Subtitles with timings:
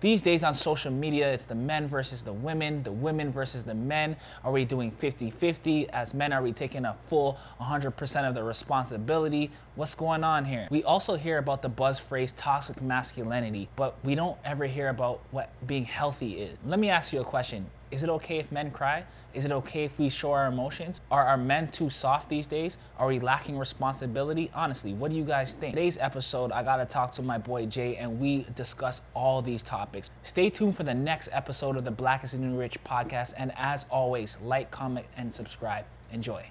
[0.00, 3.74] These days on social media, it's the men versus the women, the women versus the
[3.74, 4.16] men.
[4.44, 5.90] Are we doing 50 50?
[5.90, 9.50] As men, are we taking a full 100% of the responsibility?
[9.74, 10.68] What's going on here?
[10.70, 15.20] We also hear about the buzz phrase toxic masculinity, but we don't ever hear about
[15.32, 16.56] what being healthy is.
[16.64, 19.04] Let me ask you a question Is it okay if men cry?
[19.34, 21.00] Is it okay if we show our emotions?
[21.10, 22.76] Are our men too soft these days?
[22.98, 24.50] Are we lacking responsibility?
[24.54, 25.74] Honestly, what do you guys think?
[25.74, 30.10] Today's episode, I gotta talk to my boy Jay and we discuss all these topics.
[30.24, 33.34] Stay tuned for the next episode of the Black is the New Rich podcast.
[33.38, 35.84] And as always, like, comment, and subscribe.
[36.12, 36.44] Enjoy.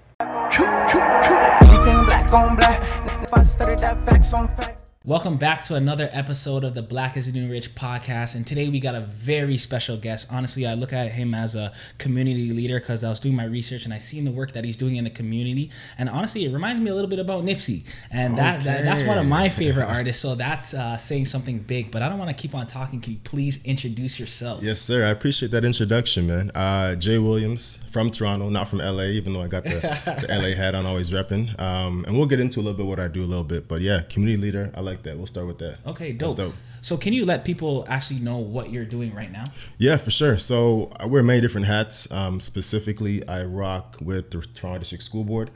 [5.10, 5.58] Everything black on black.
[5.58, 5.58] If I studied that facts on facts.
[5.58, 8.34] Welcome back to another episode of the Black is the New Rich podcast.
[8.34, 10.28] And today we got a very special guest.
[10.30, 13.86] Honestly, I look at him as a community leader because I was doing my research
[13.86, 15.70] and I seen the work that he's doing in the community.
[15.96, 17.88] And honestly, it reminds me a little bit about Nipsey.
[18.10, 20.20] And that, that that's one of my favorite artists.
[20.20, 21.90] So that's uh, saying something big.
[21.90, 23.00] But I don't want to keep on talking.
[23.00, 24.62] Can you please introduce yourself?
[24.62, 25.06] Yes, sir.
[25.06, 26.50] I appreciate that introduction, man.
[26.54, 29.70] Uh, Jay Williams from Toronto, not from LA, even though I got the,
[30.28, 31.58] the LA hat on, always repping.
[31.60, 33.68] Um, and we'll get into a little bit what I do a little bit.
[33.68, 34.70] But yeah, community leader.
[34.74, 35.16] I like like that.
[35.16, 35.78] We'll start with that.
[35.86, 36.36] Okay, dope.
[36.36, 36.54] dope.
[36.80, 39.44] So, can you let people actually know what you're doing right now?
[39.78, 40.38] Yeah, for sure.
[40.38, 42.10] So, I wear many different hats.
[42.12, 45.50] Um, specifically, I rock with the Toronto District School Board.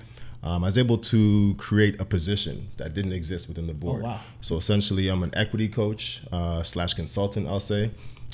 [0.44, 4.02] Um, I was able to create a position that didn't exist within the board.
[4.02, 4.20] Oh, wow.
[4.40, 7.46] So essentially, I'm an equity coach uh, slash consultant.
[7.46, 7.90] I'll say.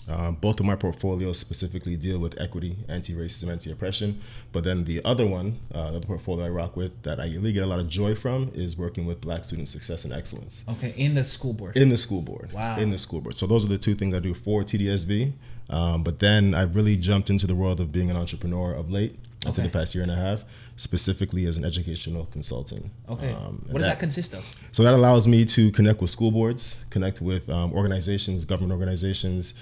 [0.09, 4.21] Um, both of my portfolios specifically deal with equity, anti-racism, anti-oppression.
[4.53, 7.63] But then the other one, uh, the portfolio I rock with that I really get
[7.63, 10.65] a lot of joy from is working with Black student success and excellence.
[10.69, 11.77] Okay, in the school board.
[11.77, 12.53] In the school board.
[12.53, 12.79] Wow.
[12.79, 13.37] In the school board.
[13.37, 15.33] So those are the two things I do for TDSB.
[15.71, 19.19] Um, but then I've really jumped into the world of being an entrepreneur of late.
[19.47, 19.63] I'd okay.
[19.63, 20.45] the past year and a half,
[20.77, 22.87] specifically as an educational consultant.
[23.09, 23.33] Okay.
[23.33, 24.45] Um, what does that, that, consist of?
[24.73, 29.55] So that allows me to connect with school boards, connect with um, organizations, government organizations,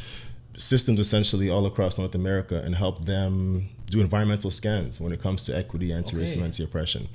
[0.57, 5.45] systems essentially all across North America and help them do environmental scans when it comes
[5.45, 6.45] to equity, anti-racism, okay.
[6.45, 7.09] anti-oppression.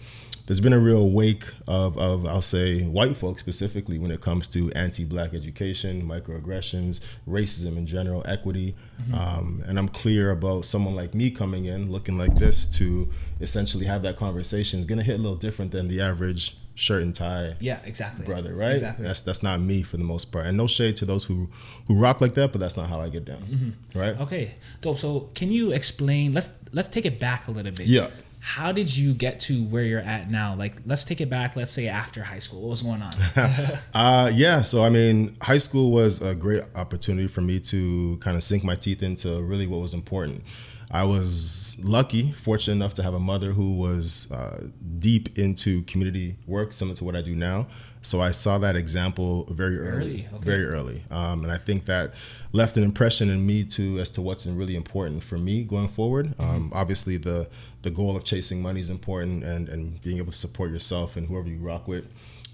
[0.47, 4.47] There's been a real wake of, of, I'll say, white folks specifically when it comes
[4.49, 8.75] to anti-black education, microaggressions, racism in general, equity.
[9.01, 9.13] Mm-hmm.
[9.13, 13.85] Um, and I'm clear about someone like me coming in looking like this to essentially
[13.85, 14.79] have that conversation.
[14.79, 18.25] It's gonna hit a little different than the average shirt and tie yeah exactly.
[18.25, 18.73] brother right?
[18.73, 19.05] Exactly.
[19.05, 20.45] that's that's not me for the most part.
[20.45, 21.49] And no shade to those who
[21.87, 23.99] who rock like that but that's not how i get down mm-hmm.
[23.99, 24.19] right?
[24.21, 24.51] Okay
[24.81, 24.97] dope.
[24.97, 27.87] So can you explain let's let's take it back a little bit.
[27.87, 28.09] Yeah.
[28.43, 30.55] How did you get to where you're at now?
[30.55, 32.61] Like let's take it back let's say after high school.
[32.61, 33.11] What was going on?
[33.93, 38.37] Uh, yeah so i mean high school was a great opportunity for me to kind
[38.37, 40.43] of sink my teeth into really what was important
[40.91, 44.67] I was lucky, fortunate enough to have a mother who was uh,
[44.99, 47.67] deep into community work, similar to what I do now.
[48.01, 50.43] So I saw that example very early, early okay.
[50.43, 52.13] very early, um, and I think that
[52.51, 56.27] left an impression in me too as to what's really important for me going forward.
[56.27, 56.41] Mm-hmm.
[56.41, 57.47] Um, obviously, the
[57.83, 61.27] the goal of chasing money is important, and and being able to support yourself and
[61.27, 62.07] whoever you rock with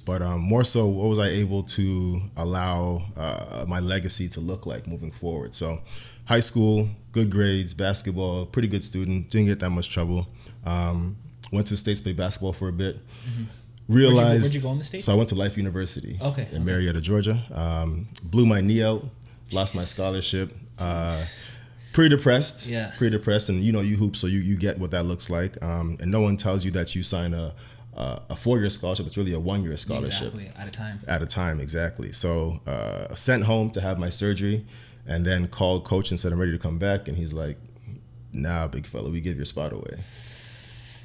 [0.07, 4.65] but um, more so, what was I able to allow uh, my legacy to look
[4.65, 5.53] like moving forward?
[5.53, 5.81] So,
[6.23, 6.87] high school,
[7.17, 10.27] good grades, basketball, pretty good student, didn't get that much trouble.
[10.65, 11.17] Um,
[11.51, 12.97] went to the States, played basketball for a bit.
[12.97, 13.43] Mm-hmm.
[13.87, 14.17] Realized.
[14.17, 15.05] Where'd you, where'd you, go in the States?
[15.05, 16.19] So I went to Life University.
[16.21, 16.43] Okay.
[16.43, 16.59] In okay.
[16.59, 17.41] Marietta, Georgia.
[17.51, 19.03] Um, blew my knee out,
[19.51, 20.51] lost my scholarship.
[20.77, 21.19] Uh,
[21.91, 22.67] pretty depressed.
[22.67, 22.91] Yeah.
[22.97, 25.59] Pretty depressed, and you know you hoop, so you you get what that looks like.
[25.63, 27.55] Um, and no one tells you that you sign a
[27.95, 29.07] uh, a four-year scholarship.
[29.07, 30.33] It's really a one-year scholarship.
[30.35, 30.51] Exactly.
[30.55, 30.99] At a time.
[31.07, 32.11] At a time, exactly.
[32.11, 34.65] So uh, sent home to have my surgery
[35.07, 37.57] and then called coach and said I'm ready to come back, and he's like,
[38.33, 39.97] "Nah, big fella, we give your spot away."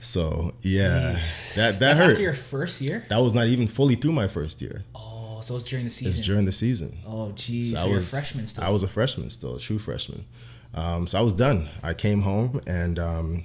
[0.00, 2.10] So yeah, that that That's hurt.
[2.10, 4.84] After your first year, that was not even fully through my first year.
[4.94, 6.10] Oh, so it's during the season.
[6.10, 6.98] It's during the season.
[7.06, 8.64] Oh, geez, so, so I was a freshman still.
[8.64, 10.24] I was a freshman still, a true freshman.
[10.74, 11.68] Um, so I was done.
[11.82, 13.44] I came home and um,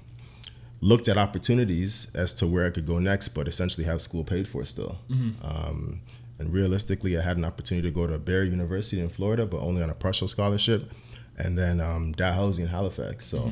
[0.82, 4.48] looked at opportunities as to where I could go next, but essentially have school paid
[4.48, 4.98] for still.
[5.10, 5.46] Mm-hmm.
[5.46, 6.02] Um,
[6.40, 9.82] and realistically, I had an opportunity to go to Barry University in Florida, but only
[9.82, 10.92] on a partial scholarship,
[11.38, 13.26] and then um, Dalhousie in Halifax.
[13.26, 13.50] So mm-hmm.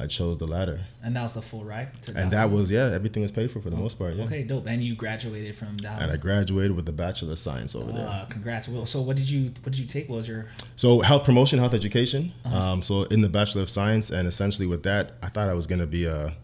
[0.00, 0.80] I chose the latter.
[1.02, 1.88] And that was the full ride.
[2.16, 4.14] and that was yeah, everything was paid for for the oh, most part.
[4.14, 4.24] Yeah.
[4.24, 4.66] Okay, dope.
[4.66, 6.04] And you graduated from Dalhousie.
[6.04, 8.26] And I graduated with a bachelor of science over uh, there.
[8.30, 8.86] Congrats, Will.
[8.86, 10.08] So what did you what did you take?
[10.08, 12.32] What was your so health promotion, health education.
[12.46, 12.58] Uh-huh.
[12.58, 15.66] Um, so in the bachelor of science, and essentially with that, I thought I was
[15.66, 16.34] going to be a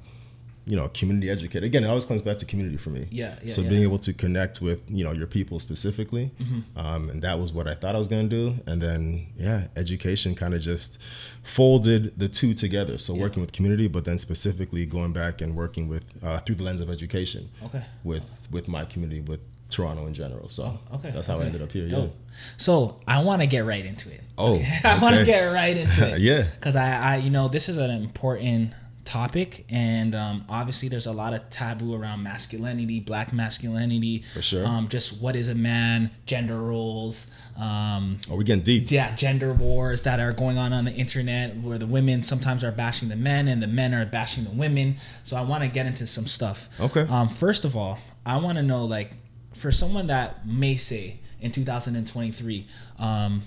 [0.67, 1.65] you know, community educator.
[1.65, 3.07] Again, it always comes back to community for me.
[3.11, 3.37] Yeah.
[3.41, 3.69] yeah so yeah.
[3.69, 6.79] being able to connect with you know your people specifically, mm-hmm.
[6.79, 8.57] um, and that was what I thought I was going to do.
[8.67, 11.01] And then yeah, education kind of just
[11.43, 12.99] folded the two together.
[12.99, 13.23] So yeah.
[13.23, 16.81] working with community, but then specifically going back and working with uh, through the lens
[16.81, 17.49] of education.
[17.65, 17.85] Okay.
[18.03, 19.41] With with my community with
[19.71, 20.49] Toronto in general.
[20.49, 21.89] So Oh, okay, that's how I ended up here.
[21.89, 22.15] Dope.
[22.57, 24.21] So I want to get right into it.
[24.39, 26.21] Oh, I want to get right into it.
[26.21, 26.45] Yeah.
[26.55, 28.73] Because I, I, you know, this is an important
[29.07, 34.23] topic, and um, obviously there's a lot of taboo around masculinity, black masculinity.
[34.35, 34.67] For sure.
[34.67, 37.31] Um, just what is a man, gender roles.
[37.57, 38.19] Um.
[38.31, 38.91] Are we getting deep?
[38.91, 42.73] yeah, gender wars that are going on on the internet where the women sometimes are
[42.73, 44.97] bashing the men and the men are bashing the women.
[45.25, 46.69] So I want to get into some stuff.
[46.81, 47.07] Okay.
[47.09, 49.13] Um, first of all, I want to know like
[49.55, 52.67] for someone that may say in 2023,
[52.99, 53.43] um,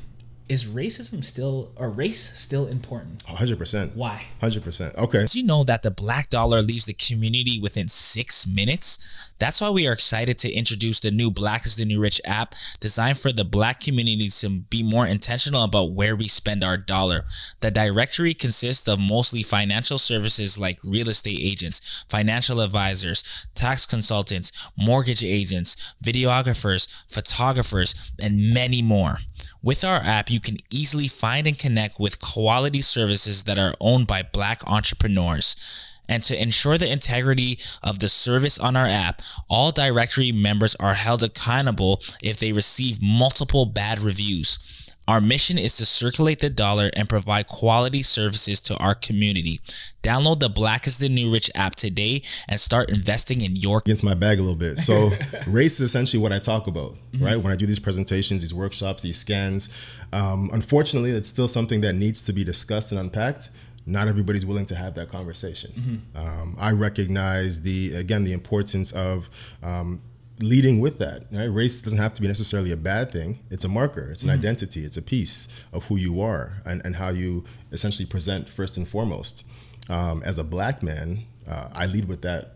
[0.50, 3.24] is racism still or race still important?
[3.26, 3.96] 100%.
[3.96, 4.26] Why?
[4.42, 4.96] 100%.
[4.98, 5.22] Okay.
[5.22, 9.32] Did you know that the black dollar leaves the community within six minutes?
[9.40, 12.56] That's why we are excited to introduce the new Black is the New Rich app
[12.80, 17.26] designed for the black community to be more intentional about where we spend our dollar.
[17.62, 24.52] The directory consists of mostly financial services like real estate agents, financial advisors, tax consultants,
[24.76, 29.20] mortgage agents, videographers, photographers, and many more.
[29.62, 34.08] With our app, you can easily find and connect with quality services that are owned
[34.08, 35.98] by black entrepreneurs.
[36.08, 40.94] And to ensure the integrity of the service on our app, all directory members are
[40.94, 44.79] held accountable if they receive multiple bad reviews.
[45.10, 49.60] Our mission is to circulate the dollar and provide quality services to our community.
[50.04, 54.06] Download the Black is the New Rich app today and start investing in your into
[54.06, 54.78] my bag a little bit.
[54.78, 55.10] So,
[55.48, 57.38] race is essentially what I talk about, right?
[57.38, 59.76] When I do these presentations, these workshops, these scans.
[60.14, 63.50] Um, unfortunately, it's still something that needs to be discussed and unpacked.
[63.88, 66.06] Not everybody's willing to have that conversation.
[66.14, 69.28] Um, I recognize the again the importance of
[69.64, 70.04] um,
[70.40, 71.24] leading with that.
[71.32, 71.46] Right?
[71.46, 73.40] Race doesn't have to be necessarily a bad thing.
[73.50, 74.10] It's a marker.
[74.12, 74.86] It's an identity.
[74.86, 78.88] It's a piece of who you are and, and how you essentially present first and
[78.88, 79.46] foremost.
[79.90, 82.54] Um, as a black man, uh, I lead with that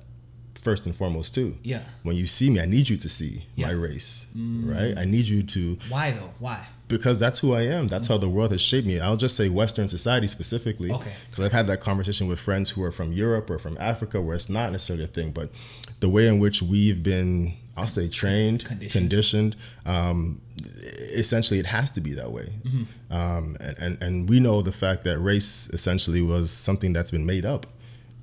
[0.56, 1.58] first and foremost too.
[1.64, 1.82] Yeah.
[2.04, 3.68] When you see me, I need you to see Yeah.
[3.68, 3.70] Mm.
[3.70, 4.98] my race, right?
[4.98, 6.30] I need you to Why though?
[6.40, 6.66] Why?
[6.88, 7.88] because that's who I am.
[7.88, 9.00] That's how the world has shaped me.
[9.00, 10.92] I'll just say Western society specifically.
[10.92, 11.12] Okay.
[11.30, 14.36] Because I've had that conversation with friends who are from Europe or from Africa where
[14.36, 15.50] it's not necessarily a thing, but
[16.02, 18.92] the way in which we've been, I'll say, trained, Conditioned.
[18.92, 19.56] conditioned,
[19.86, 20.42] um,
[21.14, 22.50] essentially it has to be that way.
[22.64, 23.14] Mm-hmm.
[23.14, 27.26] Um, and, and, and we know the fact that race essentially was something that's been
[27.26, 27.66] made up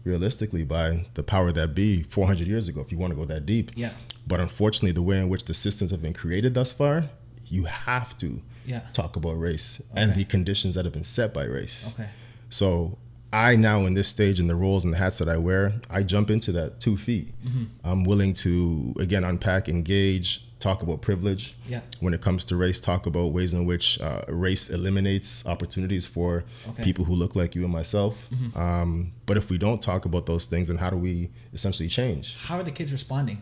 [0.04, 3.44] realistically by the power that be 400 years ago, if you want to go that
[3.46, 3.70] deep.
[3.74, 3.90] Yeah.
[4.26, 7.10] But unfortunately, the way in which the systems have been created thus far,
[7.48, 8.80] you have to Yeah.
[8.92, 11.92] talk about race and the conditions that have been set by race.
[11.94, 12.08] Okay.
[12.50, 12.98] So
[13.32, 16.02] I now in this stage in the roles and the hats that I wear, I
[16.02, 17.28] jump into that two feet.
[17.46, 17.64] Mm-hmm.
[17.84, 21.54] I'm willing to again unpack, engage, talk about privilege.
[21.68, 21.80] Yeah.
[22.00, 26.38] When it comes to race, talk about ways in which uh, race eliminates opportunities for
[26.38, 26.70] Okay.
[26.72, 26.82] Mm-hmm.
[26.82, 28.28] people who look like you and myself.
[28.56, 32.36] Um, but if we don't talk about those things, then how do we essentially change?
[32.36, 33.38] How are the kids responding?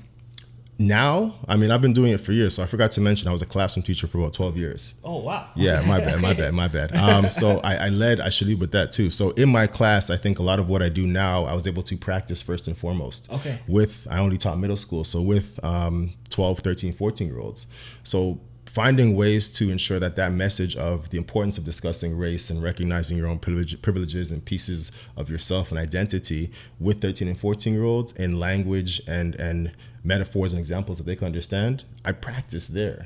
[0.81, 2.55] Now, I mean, I've been doing it for years.
[2.55, 5.01] So I forgot to mention I was a classroom teacher for about 12 years.
[5.03, 5.49] Oh wow.
[5.57, 6.95] Yeah, my bad, my bad, my bad.
[6.95, 9.11] Um, so I, I led, I should lead with that too.
[9.11, 11.67] So in my class, I think a lot of what I do now, I was
[11.67, 13.31] able to practice first and foremost.
[13.33, 13.59] Okay.
[13.67, 17.67] With, I only taught middle school, so with um, 12, 13, 14 year olds.
[18.05, 22.63] So finding ways to ensure that that message of the importance of discussing race and
[22.63, 27.73] recognizing your own privilege, privileges and pieces of yourself and identity with 13 and 14
[27.73, 29.73] year olds in language and and
[30.13, 33.01] metaphors and examples that they can understand i practice there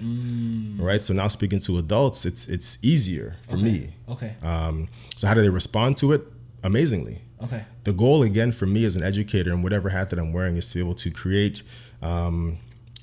[0.89, 3.79] right so now speaking to adults it's it's easier for me
[4.15, 4.33] Okay.
[4.53, 4.77] um,
[5.19, 6.23] so how do they respond to it
[6.71, 7.17] amazingly
[7.47, 7.63] Okay.
[7.89, 10.67] the goal again for me as an educator and whatever hat that I'm wearing is
[10.71, 11.56] to be able to create
[12.11, 12.59] um,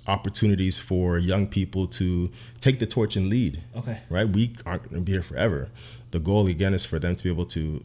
[0.08, 3.62] opportunities for young people to take the torch and lead.
[3.75, 3.98] Okay.
[4.10, 4.27] Right?
[4.27, 5.70] We aren't going to be here forever.
[6.12, 7.79] The goal again is for them to be able to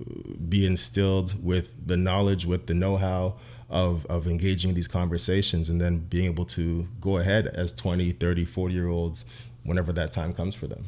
[0.49, 3.35] be instilled with the knowledge, with the know-how
[3.71, 8.13] of, of engaging in these conversations and then being able to go ahead as 20,
[8.13, 9.25] 30, 40 year olds
[9.65, 10.85] whenever that time comes for them.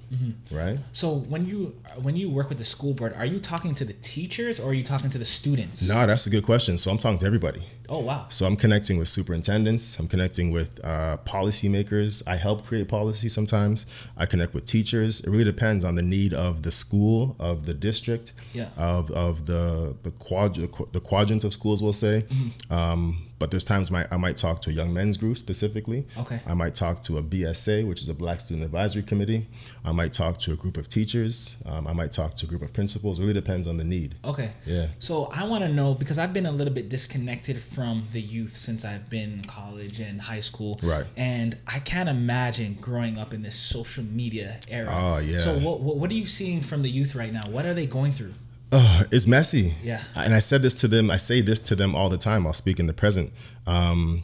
[0.50, 0.78] Right?
[0.92, 3.94] So when you when you work with the school board, are you talking to the
[3.94, 5.88] teachers or are you talking to the students?
[5.88, 6.78] No, that's a good question.
[6.78, 7.62] So I'm talking to everybody.
[7.88, 8.26] Oh wow.
[8.28, 9.98] So I'm connecting with superintendents.
[9.98, 12.22] I'm connecting with uh, policymakers.
[12.26, 13.86] I help create policy sometimes.
[14.16, 15.20] I connect with teachers.
[15.20, 18.68] It really depends on the need of the school, of the district, Yeah.
[18.76, 20.54] of, of the the, quad,
[20.92, 22.24] the quadrant of schools, we'll say.
[22.28, 22.72] Mm-hmm.
[22.72, 26.06] Um, but there's times my, I might talk to a young men's group specifically.
[26.18, 26.40] Okay.
[26.46, 29.46] I might talk to a BSA, which is a Black Student Advisory Committee.
[29.84, 31.56] I might talk to a group of teachers.
[31.66, 33.18] Um, I might talk to a group of principals.
[33.18, 34.14] It really depends on the need.
[34.24, 34.52] Okay.
[34.64, 34.88] Yeah.
[34.98, 38.56] So I want to know because I've been a little bit disconnected from the youth
[38.56, 40.80] since I've been in college and high school.
[40.82, 41.04] Right.
[41.16, 44.88] And I can't imagine growing up in this social media era.
[44.90, 45.38] Oh, yeah.
[45.38, 47.42] So what, what what are you seeing from the youth right now?
[47.50, 48.32] What are they going through?
[48.72, 49.74] Uh, it's messy.
[49.82, 50.02] Yeah.
[50.14, 51.10] And I said this to them.
[51.10, 52.46] I say this to them all the time.
[52.46, 53.32] I'll speak in the present.
[53.66, 54.22] Um,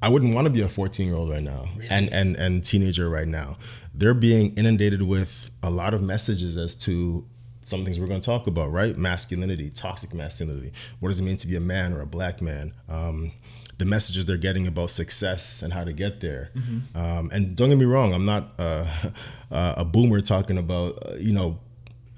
[0.00, 3.08] I wouldn't want to be a 14 year old right now and, and, and teenager
[3.08, 3.56] right now.
[3.94, 7.24] They're being inundated with a lot of messages as to
[7.60, 8.96] some things we're going to talk about, right?
[8.96, 10.72] Masculinity, toxic masculinity.
[10.98, 12.74] What does it mean to be a man or a black man?
[12.88, 13.32] Um,
[13.78, 16.50] the messages they're getting about success and how to get there.
[16.94, 18.86] Um, and don't get me wrong, I'm not uh,
[19.50, 21.58] uh, a boomer talking about, uh, you know,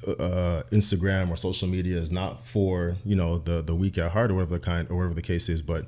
[0.06, 4.30] uh, Instagram or social media is not for you know the the weak at heart
[4.30, 5.86] or whatever the kind or whatever the case is, but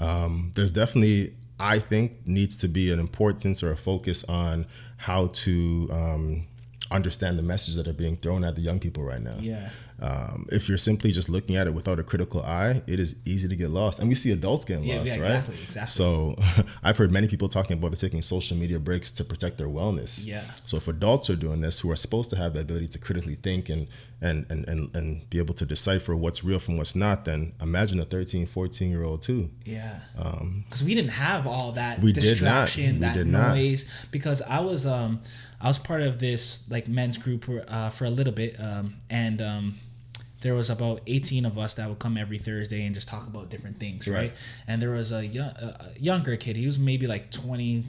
[0.00, 4.66] um, there's definitely I think needs to be an importance or a focus on
[4.96, 6.46] how to um,
[6.90, 9.36] understand the messages that are being thrown at the young people right now.
[9.40, 9.70] Yeah.
[10.08, 13.48] Um, if you're simply just looking at it without a critical eye, it is easy
[13.48, 15.30] to get lost, and we see adults getting Yeah, lost, yeah, right?
[15.38, 15.90] exactly, exactly.
[16.00, 16.36] So,
[16.82, 20.26] I've heard many people talking about taking social media breaks to protect their wellness.
[20.26, 20.42] Yeah.
[20.66, 23.36] So if adults are doing this, who are supposed to have the ability to critically
[23.36, 23.86] think and
[24.20, 27.98] and and and, and be able to decipher what's real from what's not, then imagine
[28.00, 29.48] a 13, 14 year old too.
[29.64, 30.00] Yeah.
[30.64, 32.30] Because we didn't have all that Um, We did not.
[32.68, 33.54] distraction, We that did not.
[33.54, 33.84] noise.
[34.10, 35.20] Because I was um
[35.60, 39.40] I was part of this like men's group uh, for a little bit, um, and
[39.40, 39.74] um,
[40.44, 43.48] there was about 18 of us that would come every Thursday and just talk about
[43.50, 44.16] different things, right?
[44.16, 44.32] Right.
[44.68, 46.54] And there was a, young, a younger kid.
[46.56, 47.84] He was maybe like 20.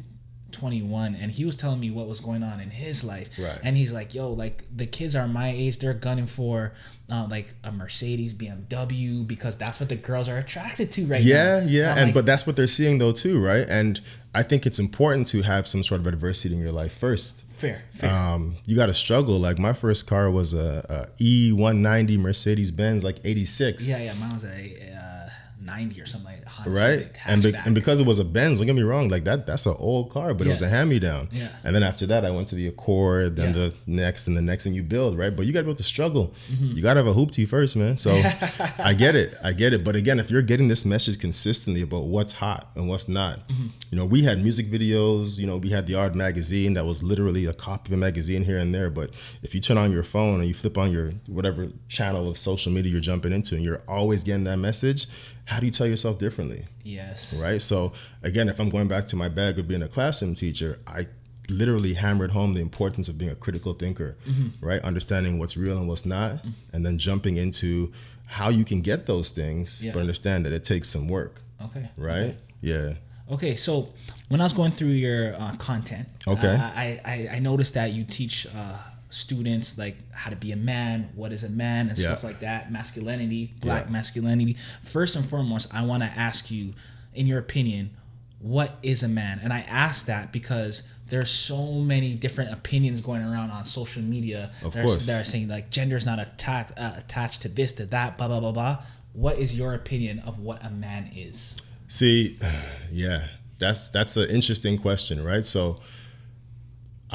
[0.52, 3.60] 21 and he was telling me what was going on in his life Right.
[3.62, 6.72] and he's like yo like the kids are my age they're gunning for
[7.12, 11.60] uh, like a mercedes bmw because that's what the girls are attracted to right Yeah,
[11.60, 13.66] now yeah, I'm and like, but that's what they're seeing though too, right?
[13.68, 14.00] And
[14.34, 17.44] I think it's important to have some sort of adversity in your life first.
[17.56, 19.38] Fair fair Um, you got to struggle.
[19.40, 23.88] Like my first car was a, a E190 Mercedes Benz, like '86.
[23.88, 25.30] Yeah, yeah, mine was a uh,
[25.62, 26.35] ninety or something like that.
[26.35, 26.35] Honda
[26.68, 27.08] right?
[27.26, 29.66] And be, and because it was a Benz, don't get me wrong, like that that's
[29.66, 31.30] an old car, but it was a hand me down.
[31.32, 31.50] Yeah.
[31.64, 33.54] And then after that, I went to the Accord, then Yeah.
[33.70, 35.36] the next, and the next, and you build, right?
[35.36, 36.34] But you got to be able to struggle.
[36.52, 36.72] Mm-hmm.
[36.78, 37.98] You got to have a hoopty first, man.
[37.98, 38.12] So
[38.80, 39.84] I get it, I get it.
[39.84, 43.68] But again, if you're getting this message consistently about what's hot and what's not, Mm-hmm.
[43.92, 45.38] you know, we had music videos.
[45.38, 48.44] You know, we had the odd magazine that was literally a copy of a magazine
[48.44, 48.90] here and there.
[48.90, 49.12] But
[49.44, 52.72] if you turn on your phone and you flip on your whatever channel of social
[52.72, 55.08] media you're jumping into, and you're always getting that message,
[55.46, 56.66] how do you tell yourself differently?
[56.84, 57.62] yes, right?
[57.62, 61.08] So again, if I'm going back to my bag of being a classroom teacher, I
[61.50, 64.66] literally hammered home the importance of being a critical thinker, Mm-hmm.
[64.66, 64.82] right?
[64.82, 67.92] Understanding what's real and what's not, and then jumping into
[68.28, 69.92] how you can get those things, Yeah.
[69.94, 72.36] but understand that it takes some work, okay, right?
[72.62, 72.94] Yeah.
[73.32, 73.90] Okay, so
[74.30, 76.48] when I was going through your uh, content, Okay.
[76.56, 78.78] uh, I, I I noticed that you teach uh,
[79.16, 82.08] students like how to be a man, what is a man, and Yeah.
[82.08, 83.92] stuff like that, masculinity, black Yeah.
[83.92, 84.58] masculinity.
[84.82, 86.74] First and foremost, I want to ask you,
[87.14, 87.92] in your opinion,
[88.40, 89.40] what is a man?
[89.42, 94.52] And I ask that because there's so many different opinions going around on social media.
[94.64, 95.06] Of There's- course.
[95.08, 98.52] They're saying like gender's not attacked, uh, attached to this, to that, blah blah blah
[98.52, 98.84] blah.
[99.14, 101.56] What is your opinion of what a man is?
[101.88, 102.38] See,
[102.92, 103.28] yeah,
[103.60, 105.46] that's that's an interesting question, right?
[105.46, 105.80] So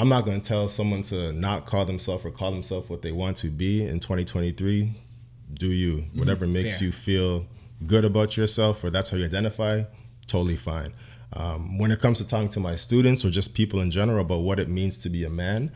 [0.00, 3.12] I'm not going to tell someone to not call themselves or call themselves what they
[3.12, 4.94] want to be in 2023.
[5.52, 6.06] Do you?
[6.14, 6.86] Whatever makes fair.
[6.86, 7.46] you feel
[7.86, 9.82] good about yourself or that's how you identify,
[10.26, 10.94] totally fine.
[11.34, 14.40] Um, when it comes to talking to my students or just people in general about
[14.40, 15.70] what it means to be a man,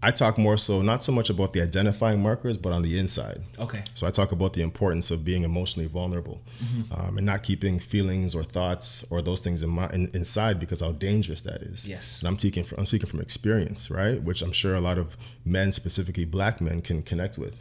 [0.00, 3.40] I talk more so not so much about the identifying markers, but on the inside.
[3.58, 3.82] Okay.
[3.94, 6.40] So I talk about the importance of being emotionally vulnerable
[6.96, 10.82] um, and not keeping feelings or thoughts or those things in my, in, inside because
[10.82, 11.88] how dangerous that is.
[11.88, 12.20] Yes.
[12.20, 14.22] And I'm speaking from, I'm speaking from experience, right?
[14.22, 17.60] Which I'm sure a lot of men, specifically black men, can connect with.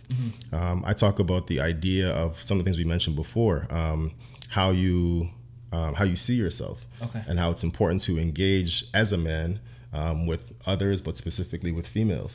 [0.54, 4.12] Um, I talk about the idea of some of the things we mentioned before, um,
[4.50, 5.32] how you
[5.72, 7.22] um, how you see yourself, Okay.
[7.28, 9.60] and how it's important to engage as a man
[9.98, 12.34] um, with others, but specifically with females,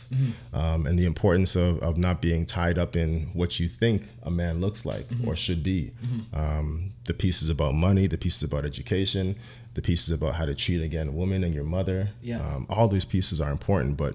[0.52, 4.30] um, and the importance of, of not being tied up in what you think a
[4.30, 5.90] man looks like or should be.
[6.34, 9.36] Um, the pieces about money, the pieces about education,
[9.74, 12.10] the pieces about how to treat again a woman and your mother.
[12.22, 12.40] Yeah.
[12.46, 14.14] Um, all these pieces are important, but.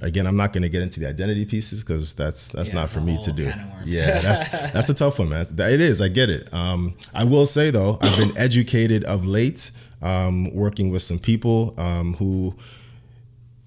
[0.00, 2.90] Again, I'm not going to get into the identity pieces because that's that's Yeah, not
[2.90, 3.50] for me to do.
[3.50, 3.88] can of worms.
[3.90, 5.44] Yeah, that's that's a tough one, man.
[5.58, 6.00] It is.
[6.00, 6.48] I get it.
[6.54, 11.74] Um, I will say though, I've been educated of late, um, working with some people
[11.78, 12.54] um, who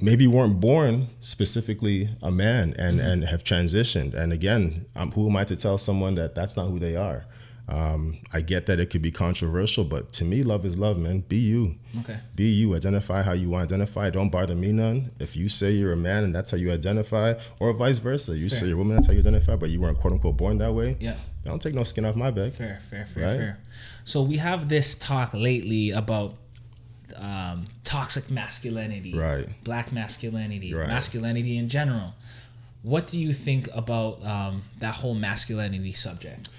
[0.01, 4.13] maybe weren't born specifically a man and and have transitioned.
[4.13, 7.25] And again, um, who am I to tell someone that that's not who they are?
[7.69, 11.21] Um, I get that it could be controversial, but to me, love is love, man.
[11.21, 11.75] Be you.
[12.01, 12.17] Okay.
[12.35, 12.75] Be you.
[12.75, 14.09] Identify how you want to identify.
[14.09, 15.11] Don't bother me none.
[15.19, 18.49] If you say you're a man and that's how you identify, or vice versa, you
[18.49, 20.73] say you're a woman, that's how you identify, but you weren't quote unquote born that
[20.73, 20.97] way.
[20.99, 21.15] Yeah.
[21.45, 22.51] Don't take no skin off my back.
[22.53, 23.37] Fair, fair, fair, Right?
[23.37, 23.59] fair.
[24.03, 26.35] So we have this talk lately about
[27.21, 29.47] um, toxic masculinity, Right.
[29.63, 30.87] Black masculinity, Right.
[30.87, 32.13] masculinity in general.
[32.83, 36.49] What do you think about um, that whole masculinity subject?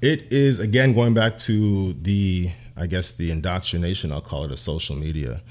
[0.00, 4.58] It is again going back to the I guess the indoctrination I'll call it of
[4.58, 5.42] social media.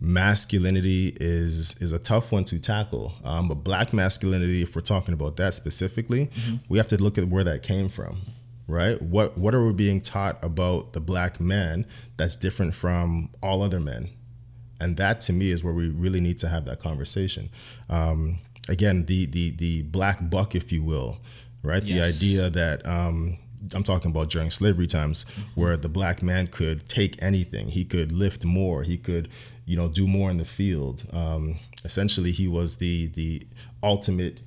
[0.00, 5.14] Masculinity is is a tough one to tackle, um, but black masculinity, if we're talking
[5.14, 6.28] about that specifically,
[6.68, 8.20] we have to look at where that came from,
[8.66, 9.00] right?
[9.00, 11.86] What what are we being taught about the black man
[12.22, 14.10] that's different from all other men?
[14.82, 17.48] and that to me is where we really need to have that conversation.
[17.88, 18.38] Um,
[18.68, 21.18] again, the the the black buck, if you will,
[21.62, 21.82] right?
[21.84, 22.18] Yes.
[22.18, 23.38] The idea that um,
[23.74, 25.24] I'm talking about during slavery times,
[25.54, 29.28] where the black man could take anything, he could lift more, he could,
[29.66, 31.04] you know, do more in the field.
[31.12, 33.42] Um, essentially, he was the the
[33.84, 34.40] ultimate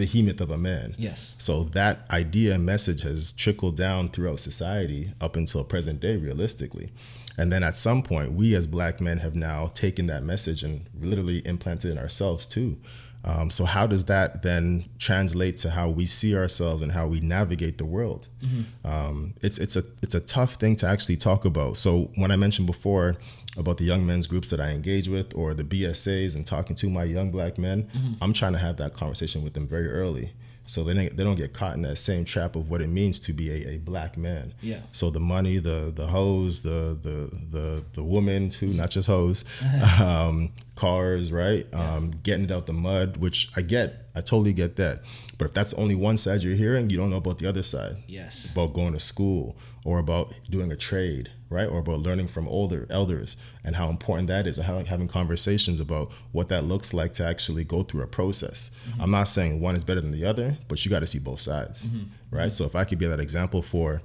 [0.00, 0.94] behemoth of a man.
[0.96, 1.34] Yes.
[1.36, 6.90] So that idea and message has trickled down throughout society up until present day, realistically.
[7.36, 10.86] And then at some point, we as black men have now taken that message and
[10.98, 12.78] literally implanted it in ourselves too.
[13.24, 17.20] Um, so how does that then translate to how we see ourselves and how we
[17.20, 18.28] navigate the world?
[18.84, 21.76] Um, it's it's a it's a tough thing to actually talk about.
[21.76, 23.16] So when I mentioned before
[23.56, 26.88] about the young men's groups that I engage with or the BSAs and talking to
[26.88, 27.88] my young black men,
[28.22, 30.32] I'm trying to have that conversation with them very early.
[30.70, 33.18] So they don't, they don't get caught in that same trap of what it means
[33.26, 34.54] to be a, a black man.
[34.60, 34.78] Yeah.
[34.92, 37.18] So the money, the the hoes, the the
[37.50, 39.44] the the woman too, not just hoes,
[40.00, 41.66] um, cars, right?
[41.74, 45.00] Um, getting it out the mud, which I get, I totally get that.
[45.38, 47.96] But if that's only one side you're hearing, you don't know about the other side
[48.06, 48.52] Yes.
[48.52, 51.68] about going to school or about doing a trade, right?
[51.68, 55.80] Or about learning from older elders and how important that is and how, having conversations
[55.80, 58.70] about what that looks like to actually go through a process.
[59.00, 61.40] I'm not saying one is better than the other, but you got to see both
[61.40, 61.86] sides,
[62.30, 62.50] right?
[62.50, 64.00] So if I could be that example for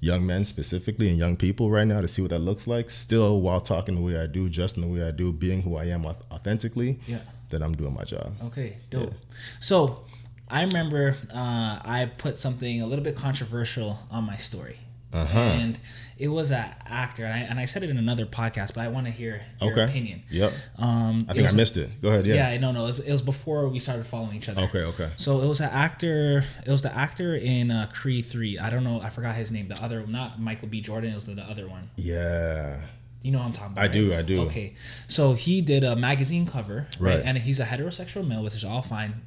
[0.00, 3.40] young men specifically and young people right now to see what that looks like, still
[3.40, 5.84] while talking the way I do, just in the way I do, being who I
[5.86, 7.18] am authentically, Yeah.
[7.50, 8.32] then I'm doing my job.
[8.44, 9.14] Okay, dope.
[9.60, 10.04] So
[10.48, 14.76] I remember uh, I put something a little bit controversial on my story.
[15.12, 15.38] Uh-huh.
[15.38, 15.78] And
[16.18, 18.88] it was an actor, and I, and I said it in another podcast, but I
[18.88, 19.84] want to hear your Okay.
[19.84, 20.22] opinion.
[20.30, 20.52] Yep.
[20.78, 21.90] Um, I think I missed it.
[22.00, 22.26] Go ahead.
[22.26, 22.52] Yeah.
[22.52, 24.62] Yeah, no, no, it was, it was before we started following each other.
[24.62, 24.82] Okay.
[24.82, 25.10] Okay.
[25.16, 26.44] So it was an actor.
[26.64, 28.58] It was the actor in uh, Creed Three.
[28.58, 29.00] I don't know.
[29.00, 29.68] I forgot his name.
[29.68, 30.80] The other, not Michael B.
[30.80, 31.10] Jordan.
[31.12, 31.90] It was the, the other one.
[31.96, 32.80] Yeah.
[33.22, 33.80] You know what I'm talking about.
[33.80, 33.92] I right?
[33.92, 34.42] do, I do.
[34.42, 34.74] Okay,
[35.08, 37.16] so he did a magazine cover, right?
[37.16, 37.22] Right.
[37.24, 39.22] And he's a heterosexual male, which is all fine.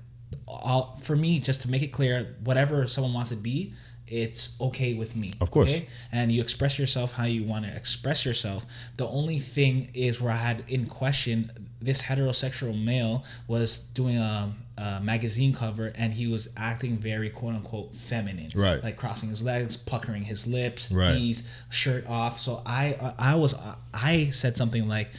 [0.48, 3.74] All for me, just to make it clear, whatever someone wants to be,
[4.10, 5.32] it's okay with me.
[5.40, 5.78] Of course.
[5.78, 5.88] Okay?
[6.12, 8.66] And you express yourself how you want to express yourself.
[8.98, 14.54] The only thing is where I had in question this heterosexual male was doing a,
[14.78, 18.50] a magazine cover and he was acting very quote unquote feminine.
[18.54, 18.84] Right.
[18.84, 21.14] Like crossing his legs, puckering his lips, Right.
[21.14, 22.40] D's, shirt off.
[22.40, 23.56] So I I was
[23.94, 25.10] I said something like,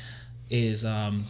[0.51, 1.27] "Is um,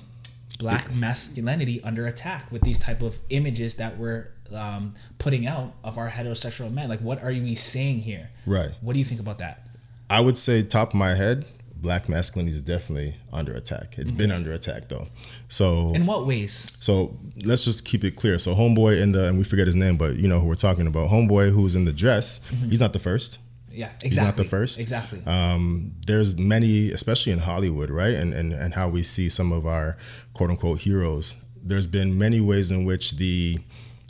[0.60, 5.98] black masculinity under attack with these type of images that we're um, putting out of
[5.98, 6.88] our heterosexual men?
[6.88, 8.30] Like, what are we saying here?
[8.46, 8.70] Right.
[8.80, 9.62] What do you think about that?
[10.08, 11.46] I would say top of my head,
[11.76, 13.98] black masculinity is definitely under attack.
[13.98, 15.08] It's been under attack though.
[15.48, 16.76] So In what ways?
[16.80, 18.38] so let's just keep it clear.
[18.38, 20.86] So homeboy in the and we forget his name, but you know who we're talking
[20.86, 21.10] about.
[21.10, 22.44] Homeboy who's in the dress.
[22.68, 23.38] He's not the first.
[23.72, 24.08] Yeah, exactly.
[24.08, 24.80] He's not the first.
[24.80, 25.22] Exactly.
[25.26, 28.14] Um, there's many, especially in Hollywood, right?
[28.14, 29.96] And, and and how we see some of our
[30.32, 31.42] quote unquote heroes.
[31.62, 33.58] There's been many ways in which the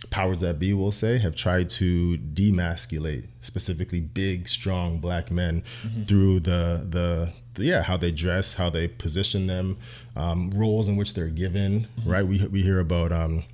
[0.09, 5.63] powers that be will say have tried to demasculate specifically big strong black men
[6.07, 9.77] through the, the the yeah how they dress how they position them
[10.17, 13.45] um, roles in which they're given right we, we hear about um,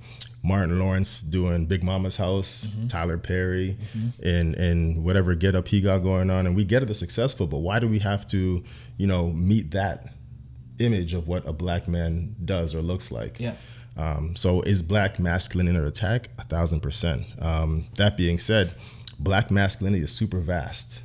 [0.43, 3.77] Martin Lawrence doing Big Momma's House, Tyler Perry,
[4.23, 7.47] and and whatever get up he got going on, and we get it, they're successful.
[7.47, 8.63] But why do we have to,
[8.97, 10.13] you know, meet that
[10.79, 13.39] image of what a black man does or looks like?
[13.39, 13.55] yeah.
[13.97, 16.29] Um, so is black masculine under attack?
[16.37, 17.23] A thousand percent.
[17.41, 18.71] Um, that being said,
[19.19, 21.01] black masculinity is super vast,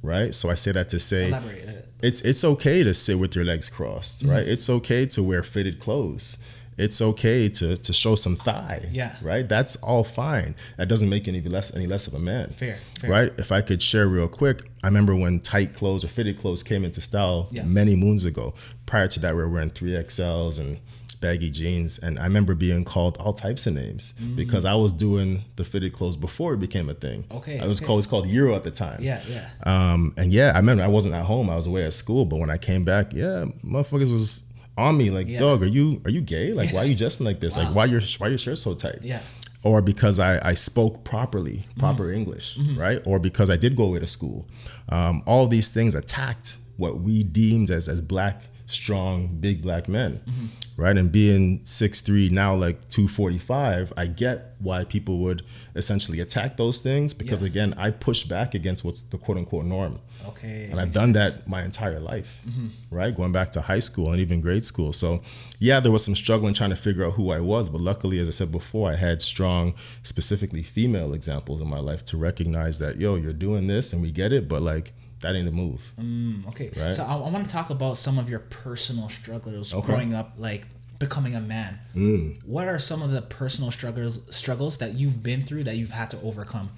[0.00, 0.32] right?
[0.32, 1.88] So I say that to say Elaborate.
[2.04, 4.30] it's it's okay to sit with your legs crossed, Mm-hmm.
[4.30, 4.46] right?
[4.46, 6.38] It's okay to wear fitted clothes.
[6.78, 9.14] It's okay to to show some thigh, Yeah.
[9.22, 9.48] right?
[9.48, 10.54] That's all fine.
[10.76, 13.10] That doesn't make any less any less of a man, Fair, fair.
[13.10, 13.32] right?
[13.38, 16.84] If I could share real quick, I remember when tight clothes or fitted clothes came
[16.84, 17.62] into style Yeah.
[17.64, 18.54] many moons ago.
[18.84, 20.78] Prior to that, we were wearing three XLs and
[21.22, 25.44] baggy jeans, and I remember being called all types of names because I was doing
[25.56, 27.24] the fitted clothes before it became a thing.
[27.30, 27.36] Mm.
[27.38, 27.86] Okay, it was okay.
[27.86, 29.02] called it was called Euro at the time.
[29.02, 29.48] Yeah, yeah.
[29.64, 31.48] Um, and yeah, I remember I wasn't at home.
[31.48, 32.26] I was away at school.
[32.26, 34.42] But when I came back, yeah, motherfuckers was
[34.76, 35.38] on me like, Yeah.
[35.38, 36.52] dog, are you are you gay?
[36.52, 37.56] Like, why are you dressing like this?
[37.56, 37.64] Wow.
[37.64, 38.98] Like, why your why your shirt so tight?
[39.02, 39.20] Yeah.
[39.62, 43.00] Or because I, I spoke properly, proper English, right?
[43.04, 44.46] Or because I did go away to school.
[44.90, 50.20] Um, all these things attacked what we deemed as as black strong, big black men,
[50.28, 50.46] mm-hmm.
[50.76, 50.96] right?
[50.96, 55.42] And being 6'3", now like 245, I get why people would
[55.74, 57.48] essentially attack those things because, Yeah.
[57.48, 60.00] again, I push back against what's the quote unquote norm.
[60.26, 60.68] Okay.
[60.70, 62.68] And I've done that my entire life, mm-hmm.
[62.90, 63.14] right?
[63.14, 64.92] Going back to high school and even grade school.
[64.92, 65.22] So,
[65.60, 67.70] yeah, there was some struggling trying to figure out who I was.
[67.70, 72.04] But luckily, as I said before, I had strong, specifically female examples in my life
[72.06, 74.92] to recognize that, yo, you're doing this and we get it, but like,
[75.34, 75.92] ain't a move.
[76.00, 76.70] Mm, okay.
[76.76, 76.94] Right.
[76.94, 79.86] So I, I want to talk about some of your personal struggles Okay.
[79.86, 80.66] growing up, like
[80.98, 81.78] becoming a man.
[81.94, 82.42] Mm.
[82.46, 86.10] What are some of the personal struggles struggles that you've been through that you've had
[86.10, 86.68] to overcome?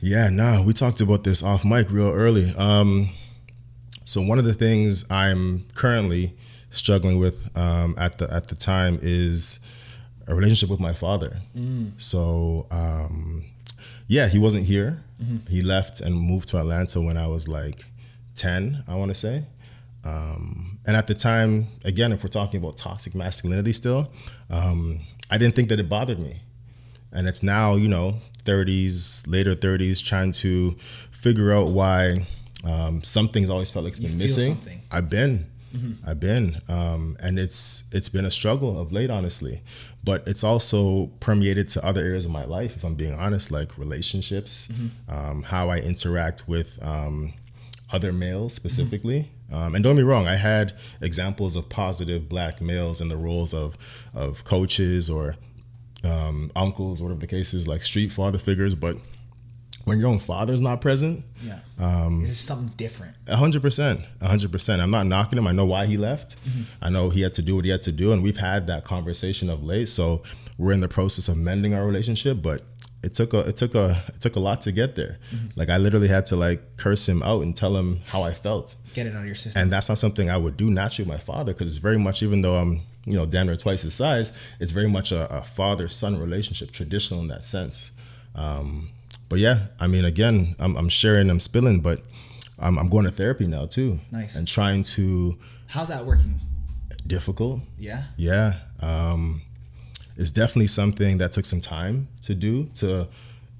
[0.00, 2.52] Yeah, nah, we talked about this off mic real early.
[2.56, 3.10] Um,
[4.04, 6.34] so one of the things I'm currently
[6.70, 9.58] struggling with um, at the at the time is
[10.28, 11.38] a relationship with my father.
[11.98, 13.46] So um,
[14.06, 15.02] yeah, he wasn't here.
[15.48, 17.84] He left and moved to Atlanta when I was like
[18.34, 19.44] ten, I want to say.
[20.04, 24.12] Um, and at the time, again, if we're talking about toxic masculinity still,
[24.50, 26.40] um, I didn't think that it bothered me.
[27.12, 30.76] And it's now you know 30s later 30s trying to
[31.10, 32.26] figure out why
[32.64, 34.54] um, something's always felt like it's You been missing.
[34.54, 34.82] something.
[34.90, 35.46] i've been.
[36.06, 36.58] I've been.
[36.68, 39.60] Um, and it's it's been a struggle of late honestly
[40.06, 43.76] but it's also permeated to other areas of my life if i'm being honest like
[43.76, 44.70] relationships
[45.08, 47.34] um, how i interact with um,
[47.92, 49.30] other males specifically.
[49.52, 53.54] Um, and don't me wrong, I had examples of positive black males in the roles
[53.54, 53.76] of
[54.14, 55.36] of coaches or
[56.04, 58.74] um, uncles, whatever the case is, like street father figures.
[58.74, 58.96] But
[59.86, 61.60] when your own father's not present, Yeah.
[61.78, 63.14] Um, is something different.
[63.26, 64.82] a hundred percent, a hundred percent.
[64.82, 65.46] I'm not knocking him.
[65.46, 66.36] I know why he left.
[66.82, 68.84] I know he had to do what he had to do, and we've had that
[68.84, 69.88] conversation of late.
[69.88, 70.22] So
[70.58, 72.62] we're in the process of mending our relationship, but
[73.02, 75.18] it took a it took a it took a lot to get there.
[75.54, 78.74] Like I literally had to like curse him out and tell him how I felt,
[78.94, 79.62] Get it out of your system.
[79.62, 82.22] and that's not something I would do naturally with my father because it's very much
[82.22, 85.42] even though I'm you know damn near twice his size, it's very much a, a
[85.44, 87.92] father son relationship, traditional in that sense.
[88.34, 88.88] Um,
[89.28, 92.02] but yeah, I mean, again, I'm, I'm sharing, I'm spilling, but
[92.58, 94.00] I'm, I'm going to therapy now too.
[94.10, 94.36] Nice.
[94.36, 96.40] And trying to How's that working?
[97.06, 97.60] difficult.
[97.78, 98.04] Yeah.
[98.16, 98.54] Yeah.
[98.80, 99.42] Um,
[100.16, 103.08] it's definitely something that took some time to do to,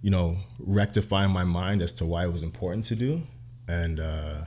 [0.02, 3.22] you know, rectify my mind as to why it was important to do.
[3.68, 4.44] And uh,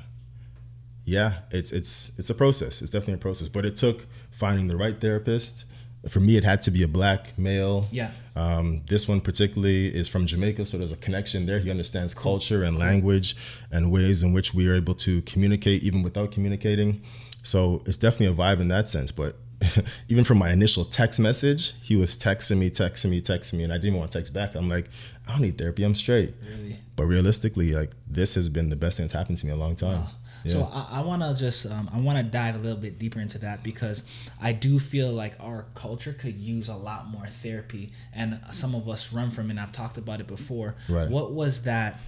[1.03, 2.81] yeah, it's it's it's a process.
[2.81, 3.49] It's definitely a process.
[3.49, 5.65] But it took finding the right therapist.
[6.07, 7.87] For me, it had to be a black male.
[7.91, 8.11] Yeah.
[8.35, 11.59] Um, this one particularly is from Jamaica, so there's a connection there.
[11.59, 13.35] He understands culture and language
[13.69, 17.01] and ways in which we are able to communicate even without communicating.
[17.43, 19.11] So it's definitely a vibe in that sense.
[19.11, 19.35] But
[20.09, 23.73] even from my initial text message, he was texting me, texting me, texting me, and
[23.73, 24.55] I didn't even want to text back.
[24.55, 24.87] I'm like,
[25.27, 25.83] I don't need therapy.
[25.83, 26.33] I'm straight.
[26.49, 26.77] Really?
[26.95, 29.61] But realistically, like this has been the best thing that's happened to me in a
[29.61, 30.03] long time.
[30.49, 30.55] Yeah.
[30.55, 33.19] So I, I want to just um, I want to dive a little bit deeper
[33.19, 34.03] into that because
[34.41, 38.87] I do feel like our culture could use a lot more therapy, and some of
[38.89, 39.51] us run from it.
[39.51, 40.75] and I've talked about it before.
[40.89, 41.09] Right.
[41.09, 41.99] What was that?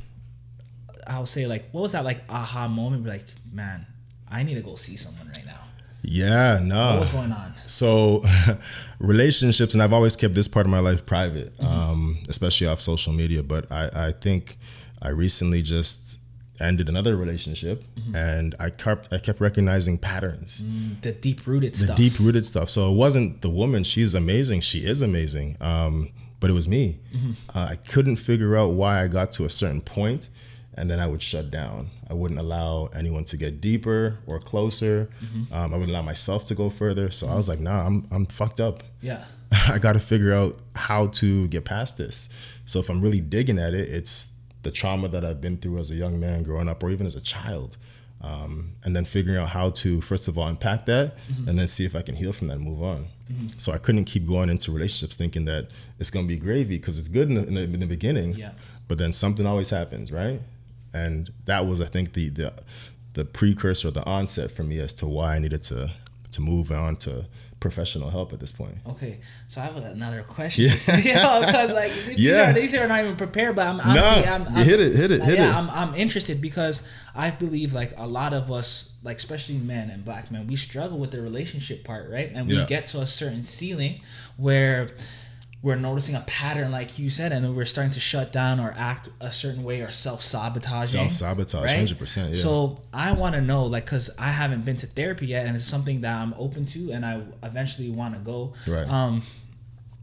[1.08, 3.06] I'll say like, what was that like aha moment?
[3.08, 3.86] Like, man,
[4.30, 5.62] I need to go see someone right now.
[6.04, 6.92] yeah, no.
[6.92, 7.54] What was going on?
[7.66, 8.24] So,
[9.00, 11.66] relationships, and I've always kept this part of my life private, Mm-hmm.
[11.66, 13.44] um, especially off social media.
[13.44, 14.58] But I, I think
[15.02, 16.20] I recently just
[16.62, 18.16] ended another relationship, Mm-hmm.
[18.16, 20.64] and I kept I kept recognizing patterns,
[21.02, 21.98] The deep rooted stuff.
[21.98, 22.70] the deep rooted stuff.
[22.70, 25.58] So it wasn't the woman; she's amazing, she is amazing.
[25.62, 27.00] Um, but it was me.
[27.16, 27.32] Mm-hmm.
[27.56, 30.30] Uh, I couldn't figure out why I got to a certain point,
[30.76, 31.90] and then I would shut down.
[32.10, 35.10] I wouldn't allow anyone to get deeper or closer.
[35.24, 35.54] Mm-hmm.
[35.54, 37.12] Um, I wouldn't allow myself to go further.
[37.12, 38.84] So I was like, nah, I'm I'm fucked up.
[39.02, 39.24] Yeah.
[39.70, 42.30] I got to figure out how to get past this.
[42.66, 44.31] So if I'm really digging at it, it's
[44.64, 47.16] the trauma that I've been through as a young man growing up, or even as
[47.16, 47.78] a child,
[48.22, 51.16] um, and then figuring out how to first of all unpack that,
[51.48, 53.08] and then see if I can heal from that and move on.
[53.58, 55.68] So I couldn't keep going into relationships thinking that
[56.00, 58.52] it's gonna be gravy because it's good in the, in the, in the beginning, Yeah.
[58.90, 60.42] but then something always happens, right?
[60.94, 62.54] And that was, I think, the the
[63.14, 65.92] the precursor, the onset for me as to why I needed to
[66.32, 67.26] to move on to
[67.62, 68.76] professional help at this point.
[68.86, 70.66] Okay, so I have another question.
[70.66, 70.98] Yeah.
[71.12, 72.50] Yeah, because like these, Yeah.
[72.50, 75.22] are, these are not even prepared, but I'm Nah, I'm, I'm hit it, hit it,
[75.24, 75.56] hit yeah, it.
[75.56, 80.04] I'm, I'm interested because I believe like a lot of us, like especially men and
[80.04, 82.32] black men, we struggle with the relationship part, right?
[82.34, 82.66] And we Yeah.
[82.66, 84.02] get to a certain ceiling
[84.38, 84.90] where
[85.64, 88.74] we're noticing a pattern, like you said, and then we're starting to shut down or
[88.76, 90.88] act a certain way or self sabotage.
[90.88, 92.34] Self-sabotage, 100%, yeah.
[92.34, 95.66] So I want to know, like, because I haven't been to therapy yet, and it's
[95.66, 98.54] something that I'm open to, and I eventually want to go.
[98.68, 98.90] Right.
[98.90, 99.22] Um,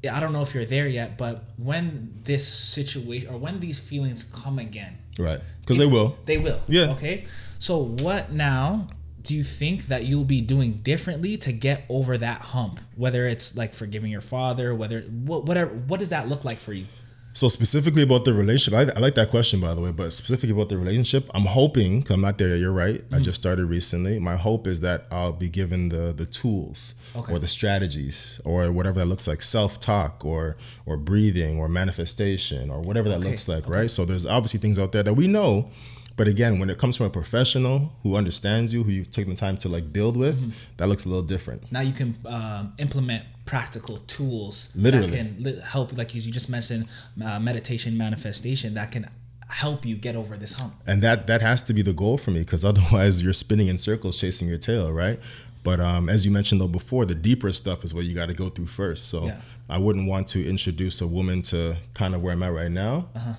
[0.09, 4.23] I don't know if you're there yet, but when this situation or when these feelings
[4.23, 5.41] come again, Right.
[5.61, 6.17] Because they will.
[6.25, 6.61] they will.
[6.69, 6.93] Yeah.
[6.93, 7.27] Okay.
[7.59, 8.89] So what now?
[9.29, 12.81] Do you think that you'll be doing differently to get over that hump?
[12.97, 16.73] Whether it's like forgiving your father, whether what whatever, what does that look like for
[16.73, 16.87] you?
[17.35, 19.93] So specifically about the relationship, I, I like that question by the way.
[19.93, 22.05] But specifically about the relationship, I'm hoping.
[22.05, 22.57] Cause I'm not there.
[22.57, 22.95] You're right.
[22.95, 23.23] I mm-hmm.
[23.23, 24.19] just started recently.
[24.19, 27.33] My hope is that I'll be given the the tools Okay.
[27.33, 32.71] or the strategies or whatever that looks like, self talk or or breathing or manifestation
[32.71, 33.69] or whatever that Okay, looks like.
[33.69, 33.91] Right.
[33.91, 35.71] So there's obviously things out there that we know.
[36.19, 39.41] But again, when it comes from a professional who understands you, who you've taken the
[39.47, 40.51] time to like build with, Mm-hmm.
[40.79, 41.61] that looks a little different.
[41.73, 45.07] Now you can um, implement practical tools Literally.
[45.09, 46.87] that can li- help, like you just mentioned,
[47.25, 49.09] uh, meditation, manifestation that can
[49.49, 50.75] help you get over this hump.
[50.87, 53.79] and that that has to be the goal for me because otherwise you're spinning in
[53.79, 55.19] circles chasing your tail right
[55.63, 58.35] but um, as you mentioned though before the deeper stuff is what you got to
[58.35, 59.41] go through first so Yeah.
[59.71, 63.09] i wouldn't want to introduce a woman to kind of where i'm at right now
[63.15, 63.33] Uh-huh.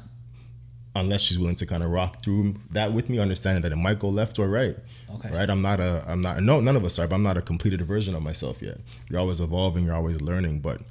[1.00, 4.00] Unless she's willing to kind of rock through that with me understanding that it might
[4.00, 4.76] go left or right
[5.16, 5.32] Okay.
[5.34, 7.42] right i'm not a i'm not no none of us are but i'm not a
[7.42, 8.78] completed version of myself yet
[9.10, 10.82] you're always evolving you're always learning but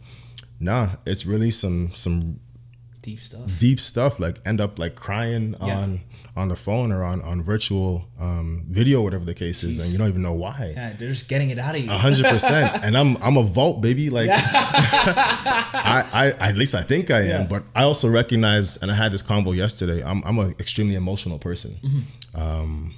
[0.61, 2.41] nah it's really some some
[3.01, 3.59] Deep stuff.
[3.59, 5.79] deep stuff like end up like crying Yeah.
[5.79, 6.01] on
[6.39, 7.91] on the phone or on on virtual
[8.27, 11.29] um video whatever the case is and you don't even know why Yeah, they're just
[11.29, 11.91] getting it out of you.
[11.91, 16.05] a hundred percent and i'm i'm a vault baby like I,
[16.41, 17.47] I at least i think i am Yeah.
[17.49, 21.39] but i also recognize and i had this convo yesterday i'm i'm an extremely emotional
[21.39, 22.41] person Mm-hmm.
[22.41, 22.95] um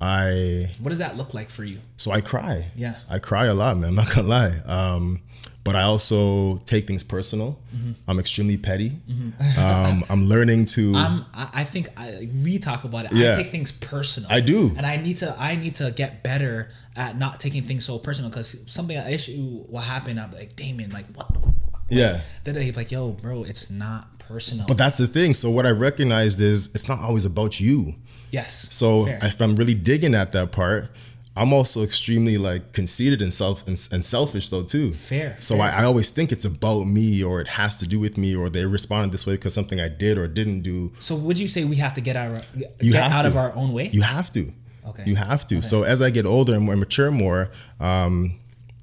[0.00, 1.78] i What does that look like for you?
[1.96, 2.94] so i cry Yeah.
[3.08, 5.20] i cry a lot man i'm not gonna lie um
[5.64, 7.58] but I also take things personal.
[7.74, 7.92] Mm-hmm.
[8.06, 8.92] I'm extremely petty.
[9.58, 10.94] um, I'm learning to.
[10.94, 13.12] I'm, I, think I, we talk about it.
[13.12, 13.32] Yeah.
[13.32, 14.30] I take things personal.
[14.30, 14.74] I do.
[14.76, 15.34] and I need to.
[15.38, 19.64] I need to get better at not taking things so personal because something an issue
[19.68, 20.20] will happen.
[20.20, 21.54] I'm like, Damon, like what the fuck?
[21.88, 22.20] yeah.
[22.44, 24.66] Then they like, yo, bro, it's not personal.
[24.66, 25.34] But that's the thing.
[25.34, 27.94] So what I recognized is it's not always about you.
[28.30, 28.68] yes.
[28.70, 29.18] So fair.
[29.22, 30.90] if I'm really digging at that part,
[31.36, 34.92] I'm also extremely like conceited and self and, and selfish though too.
[34.92, 35.64] Fair, So fair.
[35.64, 38.48] I, I always think it's about me or it has to do with me or
[38.48, 40.92] they responded this way because something I did or didn't do.
[41.00, 43.28] so would you say we have to get out of get out to.
[43.28, 43.88] of our own way?
[43.88, 44.52] You have to.
[44.86, 45.04] Okay.
[45.06, 45.62] You have to.
[45.62, 48.38] So as I get older and more mature more, um,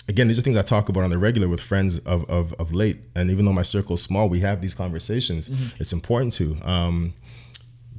[0.10, 2.74] again, these are things I talk about on the regular with friends of, of, of
[2.74, 2.98] late.
[3.16, 5.50] And even though my circle is small, we have these conversations.
[5.50, 5.82] Mm-hmm.
[5.82, 6.58] It's important to.
[6.64, 7.14] Um,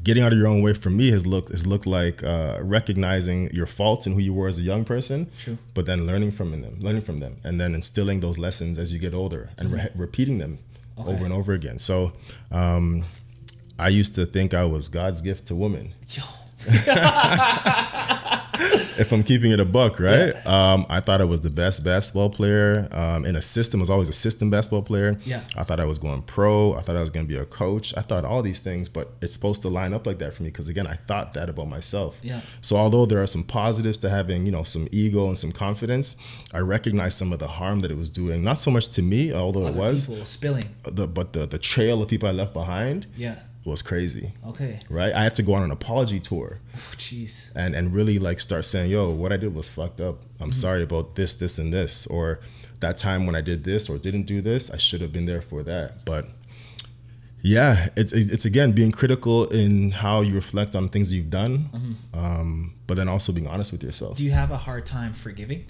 [0.05, 3.51] getting out of your own way for me has looked has looked like uh, recognizing
[3.53, 5.31] your faults and who you were as a young person.
[5.39, 5.59] True.
[5.75, 8.99] But then learning from them, learning from them, and then instilling those lessons as you
[8.99, 10.59] get older and re- repeating them
[10.93, 11.01] Mm-hmm.
[11.09, 11.11] Okay.
[11.17, 11.79] over and over again.
[11.79, 12.13] So.
[12.51, 13.03] Um,
[13.79, 16.23] I used to think I was God's gift to women Yo,
[18.99, 20.35] if I'm keeping it a buck, right?
[20.47, 23.81] Um, I thought I was the best basketball player um, in a system.
[23.81, 25.19] I was always a system basketball player.
[25.25, 25.43] Yeah.
[25.57, 26.75] I thought I was going pro.
[26.75, 27.95] I thought I was going to be a coach.
[27.97, 30.51] I thought all these things, but it's supposed to line up like that for me
[30.51, 32.19] because again, I thought that about myself.
[32.23, 32.41] Yeah.
[32.61, 36.17] So although there are some positives to having, you know, some ego and some confidence,
[36.53, 38.43] I recognize some of the harm that it was doing.
[38.45, 40.69] Not so much to me, although it other was, people spilling.
[40.85, 43.37] the, but the the trail of people I left behind Yeah.
[43.65, 44.33] Was crazy.
[44.49, 44.81] Okay.
[44.91, 45.13] Right?
[45.15, 47.53] I had to go on an apology tour Oh, Jeez.
[47.55, 50.17] and and really like start saying, "Yo, what I did was fucked up.
[50.41, 50.53] I'm Mm-hmm.
[50.53, 52.41] sorry about this, this, and this, or
[52.81, 54.71] that time when I did this or didn't do this.
[54.71, 56.27] I should have been there for that." But
[57.41, 62.19] yeah, it's it's again being critical in how you reflect on things you've done, Mm-hmm.
[62.19, 64.17] um, but then also being honest with yourself.
[64.17, 65.65] Do you have a hard time forgiving?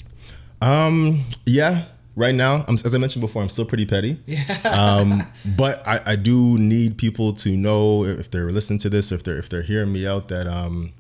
[0.61, 1.85] Um, yeah.
[2.15, 4.19] Right now, I'm, as I mentioned before, I'm still pretty petty.
[4.27, 4.59] Yeah.
[4.65, 5.23] Um,
[5.57, 9.39] but I, I do need people to know if they're listening to this, if they're
[9.39, 10.93] if they're hearing me out, that um,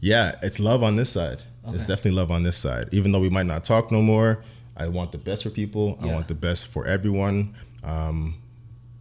[0.00, 1.42] yeah, it's love on this side.
[1.68, 2.88] It's definitely love on this side.
[2.92, 4.44] Even though we might not talk no more,
[4.76, 5.98] I want the best for people.
[6.00, 7.56] I want the best for everyone.
[7.82, 8.36] Um,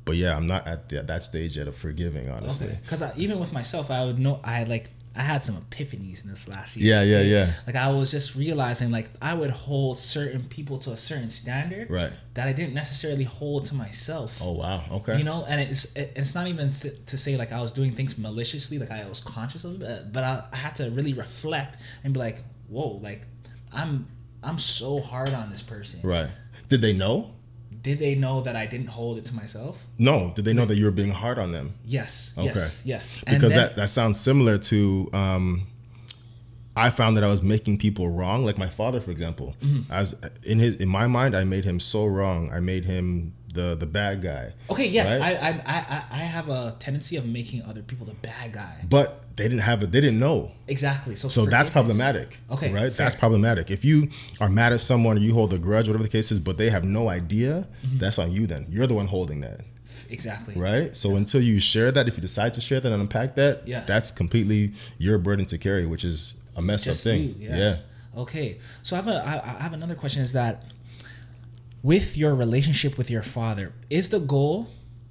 [0.05, 2.67] but yeah, I'm not at the, that stage yet of forgiving, honestly.
[2.67, 2.79] Okay.
[2.81, 6.47] Because even with myself, I would know I like I had some epiphanies in this
[6.49, 6.95] last year.
[6.95, 7.51] Yeah, yeah, yeah.
[7.65, 11.89] Like I was just realizing like I would hold certain people to a certain standard
[11.89, 12.11] Right.
[12.33, 14.39] that I didn't necessarily hold to myself.
[14.43, 14.83] Oh wow.
[14.91, 15.17] Okay.
[15.17, 18.77] You know, and it's it's not even to say like I was doing things maliciously,
[18.77, 22.19] like I was conscious of it, but I, I had to really reflect and be
[22.19, 23.21] like, whoa, like
[23.71, 24.07] I'm
[24.43, 26.01] I'm so hard on this person.
[26.03, 26.29] Right.
[26.67, 27.34] Did they know?
[27.85, 29.85] Did they know that I didn't hold it to myself?
[29.99, 30.31] No.
[30.35, 31.75] Did they know that you were being hard on them?
[31.85, 32.33] Yes.
[32.35, 32.45] Okay.
[32.47, 32.81] Yes.
[32.83, 33.19] Yes.
[33.23, 35.67] Because then- that, that sounds similar to um,
[36.75, 39.55] I found that I was making people wrong, like my father, for example.
[39.61, 39.91] Mm-hmm.
[39.91, 42.51] As in his in my mind, I made him so wrong.
[42.51, 44.53] I made him the the bad guy.
[44.69, 45.35] Okay, yes, Right?
[45.37, 48.75] I, I I I have a tendency of making other people the bad guy.
[48.89, 49.91] But they didn't have it.
[49.91, 50.51] They didn't know.
[50.67, 51.15] Exactly.
[51.15, 52.39] So So that's problematic.
[52.51, 52.91] Okay, Right.
[52.93, 53.05] fair.
[53.05, 53.71] That's problematic.
[53.71, 56.39] If you are mad at someone or you hold a grudge, whatever the case is,
[56.39, 57.97] but they have no idea, Mm-hmm.
[57.97, 58.47] that's on you.
[58.47, 59.61] Then you're the one holding that.
[60.09, 60.55] Exactly.
[60.55, 60.95] Right.
[60.95, 63.83] So until you share that, if you decide to share that and unpack that, Yeah.
[63.85, 67.21] that's completely your burden to carry, which is a messed Just up thing.
[67.23, 67.57] you, yeah.
[67.57, 67.77] yeah.
[68.17, 70.21] Okay, so I have a I I have another question.
[70.21, 70.63] Is that
[71.85, 74.67] with your relationship with your father, is the goal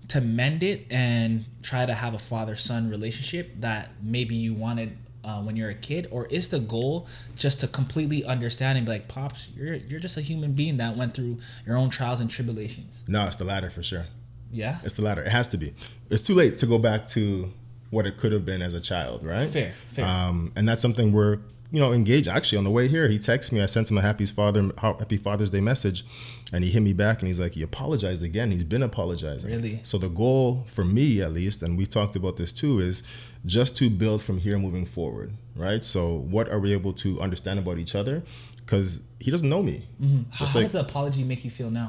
[0.09, 4.99] to mend it and try to have a father son relationship that maybe you wanted
[5.23, 7.07] uh, when you're a kid, or is the goal
[7.37, 10.97] just to completely understand and be like, pops, you're you're just a human being that
[10.97, 13.05] went through your own trials and tribulations.
[13.07, 14.07] No, it's the latter for sure.
[14.51, 14.81] Yeah.
[14.83, 15.23] It's the latter.
[15.23, 15.75] It has to be.
[16.11, 17.53] It's too late to go back to
[17.91, 19.49] what it could have been as a child, right?
[19.49, 20.05] Fair, fair.
[20.05, 21.39] Um, and that's something we're,
[21.71, 22.29] you know, engaged.
[22.29, 23.61] Actually, on the way here, he texted me.
[23.63, 26.05] I sent him a happy father, happy Father's Day message,
[26.53, 28.51] and he hit me back and he's like, he apologized again.
[28.51, 29.51] He's been apologizing.
[29.51, 29.81] Really?
[29.83, 33.03] So the goal for me, at least, and we've talked about this too, is
[33.45, 35.83] just to build from here moving forward, right?
[35.83, 38.23] So what are we able to understand about each other?
[38.57, 39.85] Because he doesn't know me.
[40.31, 41.87] How, Just how like does the apology make you feel now?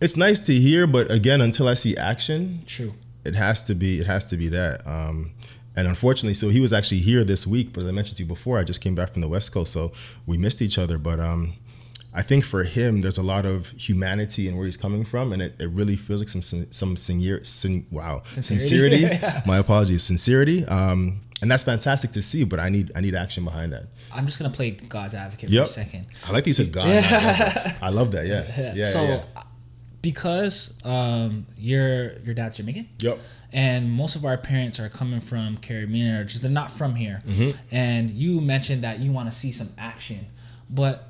[0.00, 2.94] it's nice to hear, but again, until I see action, True.
[3.24, 5.32] it has to be it has to be that um
[5.76, 8.28] and unfortunately so he was actually here this week but as i mentioned to you
[8.28, 9.92] before i just came back from the west coast so
[10.26, 11.54] we missed each other but um
[12.12, 15.40] i think for him there's a lot of humanity in where he's coming from and
[15.40, 19.02] it, it really feels like some some sincere sin, wow Sincerity.
[19.02, 23.14] sincerity my apologies sincerity um and that's fantastic to see but i need i need
[23.14, 26.06] action behind that I'm just gonna play God's advocate yep for a second.
[26.26, 27.78] i like that you said god I love that.
[27.82, 29.39] i love that yeah yeah so yeah.
[30.02, 32.88] Because um your your dad's Jamaican.
[33.00, 33.18] yep
[33.52, 37.22] And most of our parents are coming from Caribbean or just they're not from here.
[37.26, 37.50] Mm-hmm.
[37.72, 40.26] And you mentioned that you want to see some action.
[40.68, 41.08] But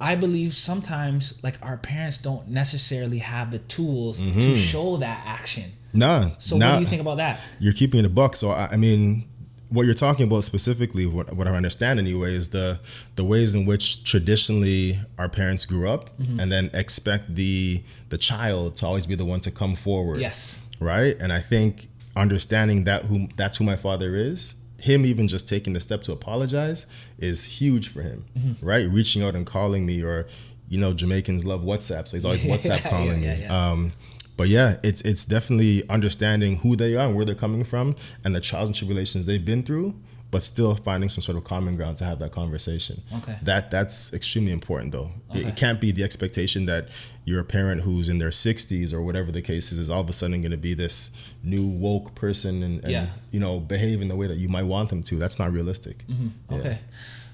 [0.00, 5.72] I believe sometimes like our parents don't necessarily have the tools to show that action.
[5.92, 6.66] nah So nah.
[6.66, 7.40] what do you think about that?
[7.58, 8.36] you're keeping it a buck.
[8.36, 9.24] So I, I mean,
[9.70, 12.80] what you're talking about specifically, what, what I understand anyway, is the
[13.16, 16.40] the ways in which traditionally our parents grew up, Mm-hmm.
[16.40, 20.20] and then expect the the child to always be the one to come forward.
[20.20, 20.58] Yes.
[20.80, 21.16] Right.
[21.20, 24.54] And I think understanding that who that's who my father is.
[24.80, 26.86] Him even just taking the step to apologize
[27.18, 28.64] is huge for him, Mm-hmm.
[28.66, 28.86] right?
[28.88, 30.28] Reaching out and calling me, or
[30.68, 33.42] you know, Jamaicans love WhatsApp, so he's always WhatsApp Yeah, calling yeah, me.
[33.42, 33.70] yeah.
[33.70, 33.92] Um,
[34.38, 38.34] but yeah, it's it's definitely understanding who they are and where they're coming from and
[38.34, 39.94] the trials and tribulations they've been through,
[40.30, 43.02] but still finding some sort of common ground to have that conversation.
[43.18, 43.36] Okay.
[43.42, 45.10] That that's extremely important though.
[45.34, 45.48] It, Okay.
[45.48, 46.88] it can't be the expectation that
[47.24, 50.12] your parent who's in their 60s or whatever the case is is all of a
[50.14, 53.06] sudden going to be this new woke person and, and Yeah.
[53.30, 55.16] you know behave in the way that you might want them to.
[55.16, 55.96] That's not realistic.
[56.06, 56.28] Mm-hmm.
[56.50, 56.58] Yeah.
[56.58, 56.78] Okay.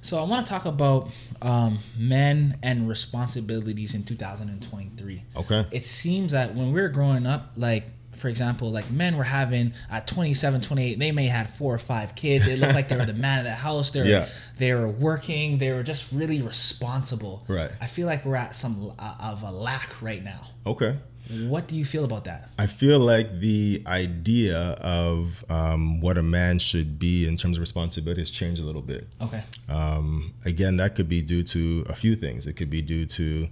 [0.05, 1.09] So I want to talk about
[1.41, 5.23] um, men and responsibilities in 2023.
[5.35, 5.67] Okay.
[5.73, 7.85] It seems that when we were growing up, like
[8.25, 12.15] for example, like men were having at 27, 28, they may had four or five
[12.15, 12.47] kids.
[12.47, 13.91] It looked like they were the man of the house.
[13.91, 14.27] They were, Yeah.
[14.57, 15.59] they were working.
[15.59, 17.45] They were just really responsible.
[17.49, 17.71] Right.
[17.83, 20.41] I feel like we're at some uh, of a lack right now.
[20.67, 20.97] Okay.
[21.49, 22.49] What do you feel about that?
[22.59, 27.61] I feel like the idea of um, what a man should be in terms of
[27.61, 29.07] responsibility has changed a little bit.
[29.21, 29.45] Okay.
[29.69, 32.47] Um, again, that could be due to a few things.
[32.47, 33.49] It could be due to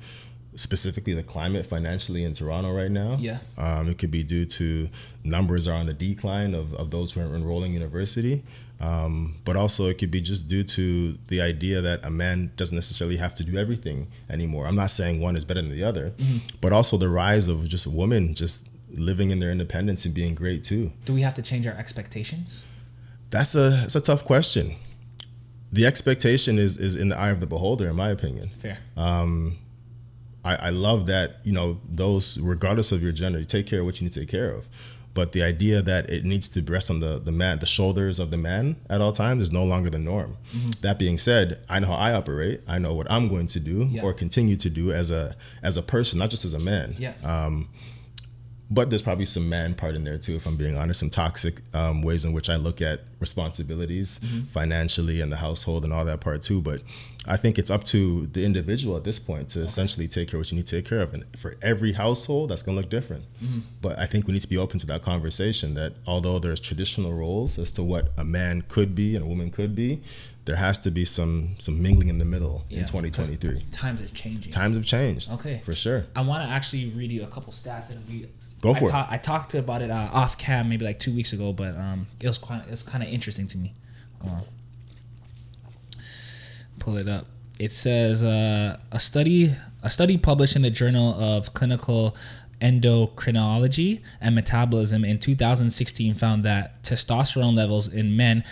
[0.54, 3.16] specifically the climate financially in Toronto right now.
[3.18, 3.38] Yeah.
[3.56, 4.88] Um, it could be due to
[5.24, 8.42] numbers are on the decline of, of those who are enrolling university.
[8.80, 12.74] Um, but also it could be just due to the idea that a man doesn't
[12.74, 14.66] necessarily have to do everything anymore.
[14.66, 16.12] I'm not saying one is better than the other,
[16.60, 20.64] but also the rise of just women just living in their independence and being great
[20.64, 20.92] too.
[21.04, 22.62] Do we have to change our expectations?
[23.30, 24.74] That's a that's a tough question.
[25.72, 28.50] The expectation is is in the eye of the beholder, in my opinion.
[28.58, 28.78] Fair.
[30.44, 33.86] I, I love that you know those regardless of your gender, you take care of
[33.86, 34.66] what you need to take care of.
[35.14, 38.30] But the idea that it needs to rest on the the man, the shoulders of
[38.30, 40.38] the man at all times is no longer the norm.
[40.56, 40.70] Mm-hmm.
[40.80, 42.62] That being said, I know how I operate.
[42.66, 44.02] I know what I'm going to do Yeah.
[44.02, 46.96] or continue to do as a as a person, not just as a man.
[46.98, 47.12] Yeah.
[47.22, 47.68] Um,
[48.74, 51.54] but there's probably some man part in there too if i'm being honest some toxic
[51.74, 56.20] um, ways in which i look at responsibilities financially and the household and all that
[56.20, 56.60] part too.
[56.60, 56.82] But
[57.26, 60.40] i think it's up to the individual at this point to essentially take care of
[60.42, 61.14] what you need to take care of.
[61.14, 63.24] And for every household that's going to look different.
[63.80, 67.12] But i think we need to be open to that conversation that although there's traditional
[67.12, 70.00] roles as to what a man could be and a woman could be
[70.44, 74.50] there has to be some some mingling in the middle in 2023 Times are changing.
[74.50, 75.60] times have changed Okay.
[75.64, 76.06] for sure.
[76.16, 78.26] I want to actually read you a couple stats and we
[78.62, 78.90] Go for I it.
[78.90, 82.06] ta- I talked about it uh, off cam maybe like two weeks ago, but um,
[82.20, 83.74] it was quite it's kind of interesting to me.
[86.78, 87.26] Pull it up.
[87.58, 89.52] It says uh, a study
[89.82, 92.16] a study published in the Journal of Clinical
[92.60, 98.44] Endocrinology and Metabolism in 2016 found that testosterone levels in men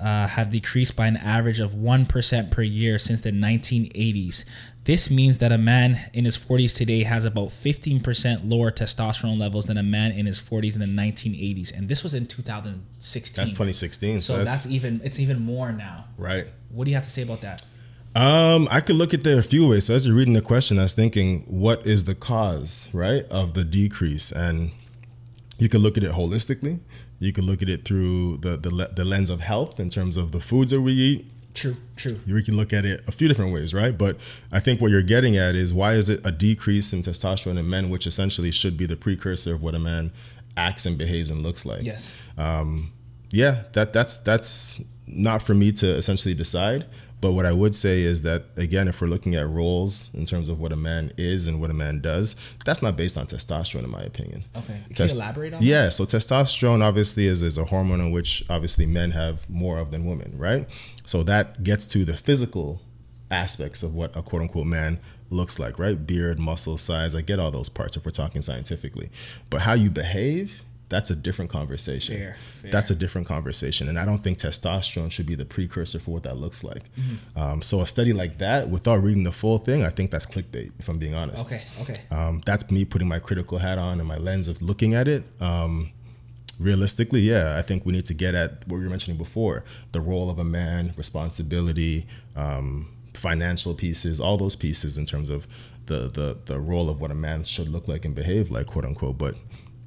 [0.00, 4.44] uh, have decreased by an average of 1% per year since the 1980s.
[4.86, 9.66] This means that a man in his 40s today has about 15% lower testosterone levels
[9.66, 11.76] than a man in his 40s in the 1980s.
[11.76, 13.34] And this was in 2016.
[13.42, 14.20] That's 2016.
[14.20, 16.04] So, So, that's, that's, even it's even more now.
[16.16, 16.46] right.
[16.70, 17.62] What do you have to say about that?
[18.14, 19.86] Um, I could look at that a few ways.
[19.86, 23.54] So as you're reading the question, I was thinking, what is the cause, right, of
[23.54, 24.30] the decrease?
[24.30, 24.70] And
[25.58, 26.78] you could look at it holistically.
[27.18, 30.30] You could look at it through the the, the lens of health in terms of
[30.30, 31.26] the foods that we eat.
[31.56, 32.20] True, true.
[32.26, 33.96] You can look at it a few different ways, right?
[33.96, 34.18] But
[34.52, 37.68] I think what you're getting at is why is it a decrease in testosterone in
[37.68, 40.12] men, which essentially should be the precursor of what a man
[40.58, 41.82] acts and behaves and looks like.
[41.82, 42.14] Yes.
[42.36, 42.92] Um,
[43.30, 46.84] yeah, that that's that's not for me to essentially decide.
[47.20, 50.48] But what I would say is that again, if we're looking at roles in terms
[50.48, 53.84] of what a man is and what a man does, that's not based on testosterone,
[53.84, 54.44] in my opinion.
[54.54, 54.80] Okay.
[54.86, 58.44] Can Test- you elaborate on yeah, so testosterone obviously is, is a hormone in which
[58.50, 60.68] obviously men have more of than women, right?
[61.04, 62.82] So that gets to the physical
[63.30, 64.98] aspects of what a quote unquote man
[65.30, 66.06] looks like, right?
[66.06, 69.10] Beard, muscle size, I get all those parts if we're talking scientifically.
[69.50, 72.16] But how you behave, that's a different conversation.
[72.16, 72.70] Fair, fair.
[72.70, 73.88] That's a different conversation.
[73.88, 76.82] And I don't think testosterone should be the precursor for what that looks like.
[76.94, 77.38] Mm-hmm.
[77.38, 80.72] Um, so a study like that, without reading the full thing, I think that's clickbait,
[80.78, 81.48] if I'm being honest.
[81.48, 81.94] Okay, okay.
[82.10, 85.24] Um, that's me putting my critical hat on and my lens of looking at it.
[85.40, 85.90] Um,
[86.60, 90.00] realistically, yeah, I think we need to get at what you were mentioning before the
[90.00, 92.06] role of a man, responsibility,
[92.36, 95.48] um, financial pieces, all those pieces in terms of
[95.86, 98.84] the, the, the role of what a man should look like and behave like, quote
[98.84, 99.18] unquote.
[99.18, 99.36] But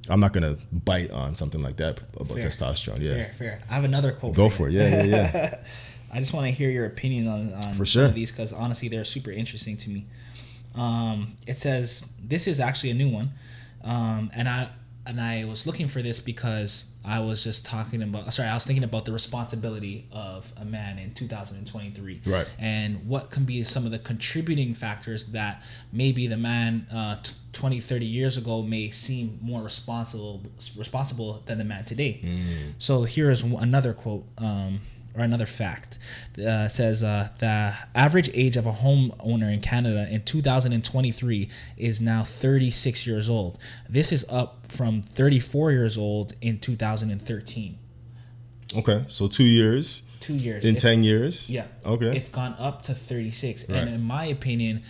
[0.10, 2.50] I'm not going to bite on something like that about Fair.
[2.50, 3.00] testosterone.
[3.02, 3.14] Yeah.
[3.14, 3.60] Fair, fair.
[3.70, 4.36] I have another quote.
[4.36, 4.50] Go you.
[4.50, 4.74] for it.
[4.74, 5.64] Yeah, yeah, yeah.
[6.12, 8.06] I just want to hear your opinion on, on For some sure.
[8.06, 10.06] of these because honestly, they're super interesting to me.
[10.76, 13.32] Um, it says this is actually a new one,
[13.84, 14.70] um, and I
[15.06, 18.32] and I was looking for this because I was just talking about.
[18.34, 22.54] Sorry, I was thinking about the responsibility of a man in 2023, Right.
[22.60, 27.18] And what can be some of the contributing factors that maybe the man uh,
[27.54, 30.42] 20, 30 years ago may seem more responsible
[30.78, 32.22] responsible than the man today.
[32.78, 34.26] So here is another quote.
[34.38, 34.82] Um,
[35.16, 35.98] or another fact
[36.38, 42.24] uh, says uh, the average age of a homeowner in Canada in 2023 is now
[42.24, 43.58] 36 years old.
[43.90, 47.78] This is up from 34 years old in 2013.
[48.78, 49.04] Okay.
[49.08, 50.64] So two years Two years.
[50.64, 51.50] in It's- 10 years.
[51.50, 51.66] Yeah.
[51.86, 52.16] Okay.
[52.16, 53.68] It's gone up to 36.
[53.68, 53.80] Right.
[53.80, 54.84] And in my opinion,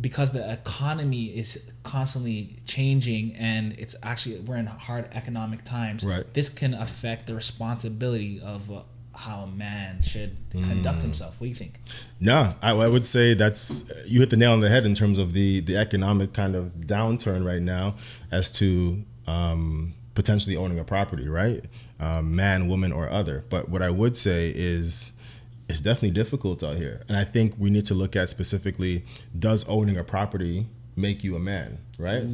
[0.00, 6.24] because the economy is constantly changing and it's actually we're in hard economic times Right.
[6.32, 8.82] this can affect the responsibility of uh,
[9.26, 10.64] how a man should Mm.
[10.70, 11.74] conduct himself what do you think
[12.18, 13.68] No, I, I would say that's
[14.06, 16.64] you hit the nail on the head in terms of the the economic kind of
[16.96, 17.94] downturn right now
[18.38, 18.68] as to
[19.26, 21.64] um, potentially owning a property, right?
[22.00, 23.44] Um, man, woman, or other.
[23.48, 25.12] But what I would say is
[25.68, 29.04] it's definitely difficult out here, and I think we need to look at specifically:
[29.38, 30.66] does owning a property
[30.96, 32.24] make you a man, right?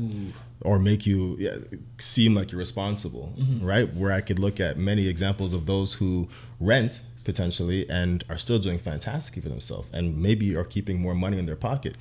[0.62, 1.56] Or make you yeah,
[1.98, 3.64] seem like you're responsible, mm-hmm.
[3.64, 3.92] right?
[3.92, 6.28] Where I could look at many examples of those who
[6.58, 11.38] rent potentially and are still doing fantastically for themselves and maybe are keeping more money
[11.38, 11.96] in their pocket.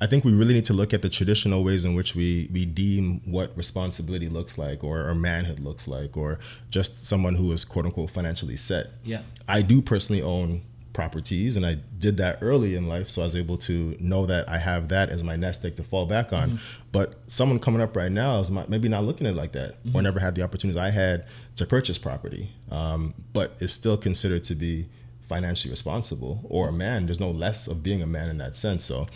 [0.00, 2.64] I think we really need to look at the traditional ways in which we, we
[2.64, 6.40] deem what responsibility looks like or, or manhood looks like or
[6.70, 8.88] just someone who is quote unquote financially set.
[9.04, 9.22] Yeah.
[9.46, 10.62] I do personally own
[10.92, 14.48] properties and I did that early in life so I was able to know that
[14.48, 16.58] I have that as my nest egg to fall back on.
[16.92, 20.02] But someone coming up right now is maybe not looking at it like that or
[20.02, 21.24] never had the opportunities I had
[21.56, 24.86] to purchase property, um, but is still considered to be
[25.22, 27.06] financially responsible or a man.
[27.06, 28.84] There's no less of being a man in that sense.
[28.84, 29.06] So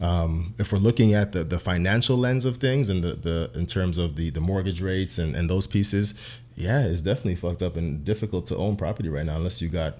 [0.00, 3.66] um, if we're looking at the, the financial lens of things and the, the in
[3.66, 7.76] terms of the, the mortgage rates and, and those pieces, yeah, it's definitely fucked up
[7.76, 9.94] and difficult to own property right now unless you got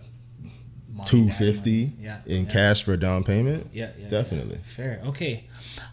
[1.05, 2.53] two fifty yeah in yeah.
[2.53, 3.69] cash for a down payment.
[3.73, 4.57] Yeah, yeah, definitely.
[4.57, 4.63] yeah.
[4.65, 5.01] Fair.
[5.07, 5.45] Okay.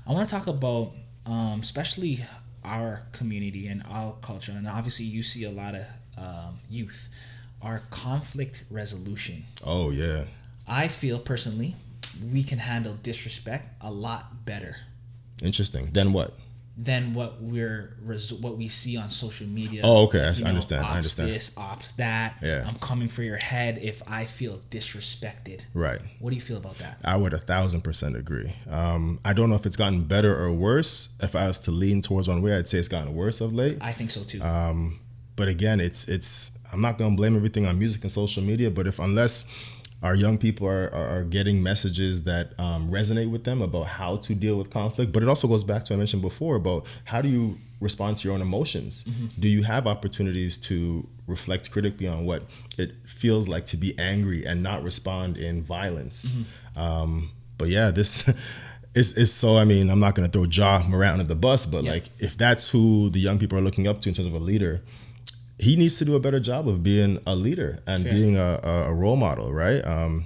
[0.08, 0.92] I want to talk about,
[1.26, 2.20] um, especially
[2.64, 5.84] our community and our culture, and obviously you see a lot of
[6.18, 7.10] um, youth.
[7.62, 9.44] Our conflict resolution.
[9.66, 10.26] Oh yeah,
[10.68, 11.76] I feel personally,
[12.32, 14.78] we can handle disrespect a lot better
[15.44, 15.90] interesting.
[15.92, 16.34] Then what?
[16.82, 19.82] Than what we're res- what we see on social media.
[19.84, 20.22] Oh, okay.
[20.22, 20.86] I You understand.
[20.86, 21.30] I ops understand.
[21.30, 22.38] This, ops that.
[22.42, 22.64] Yeah.
[22.66, 25.62] I'm coming for your head if I feel disrespected.
[25.74, 26.02] Right.
[26.20, 27.00] What do you feel about that?
[27.04, 28.56] I would a thousand percent agree.
[28.70, 31.10] Um, I don't know if it's gotten better or worse.
[31.22, 33.78] If I was to lean towards one way, I'd say it's gotten worse of late.
[33.82, 34.42] I think so too.
[34.42, 35.00] Um,
[35.36, 36.58] but again, it's it's.
[36.72, 39.48] I'm not gonna blame everything on music and social media, but if unless
[40.02, 44.18] our young people are, are, are getting messages that um, resonate with them about how
[44.18, 45.12] to deal with conflict.
[45.12, 48.18] But it also goes back to what I mentioned before about how do you respond
[48.18, 49.06] to your own emotions?
[49.38, 52.44] Do you have opportunities to reflect critically on what
[52.78, 56.36] it feels like to be angry and not respond in violence?
[56.76, 58.30] Um, but yeah, this.
[58.96, 61.84] It's, it's so I mean I'm not gonna throw Ja Morant under the bus, but
[61.84, 61.92] Yeah.
[61.92, 64.40] like if that's who the young people are looking up to in terms of a
[64.40, 64.82] leader,
[65.60, 68.14] he needs to do a better job of being a leader and Fair.
[68.14, 69.86] being a, a, a role model, right?
[69.86, 70.26] Um,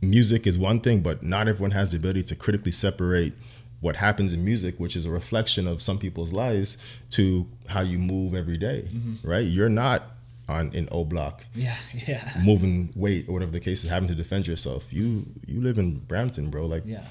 [0.00, 3.34] music is one thing, but not everyone has the ability to critically separate
[3.80, 6.78] what happens in music, which is a reflection of some people's lives,
[7.10, 9.28] to how you move every day, Mm-hmm.
[9.28, 9.44] right?
[9.44, 10.02] You're not
[10.48, 14.14] on in O Block Yeah, yeah, moving weight or whatever the case is, having to
[14.14, 14.92] defend yourself.
[14.92, 16.66] You you live in Brampton, bro.
[16.66, 17.04] Like yeah.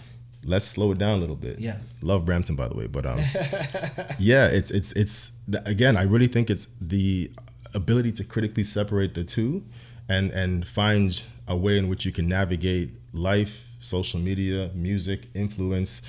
[0.45, 1.59] let's slow it down a little bit.
[1.59, 1.77] Yeah.
[2.01, 3.19] Love Brampton, by the way, but um,
[4.19, 5.31] yeah, it's it's it's
[5.65, 5.95] again.
[5.97, 7.31] I really think it's the
[7.73, 9.63] ability to critically separate the two,
[10.09, 16.01] and and find a way in which you can navigate life, social media, music, influence,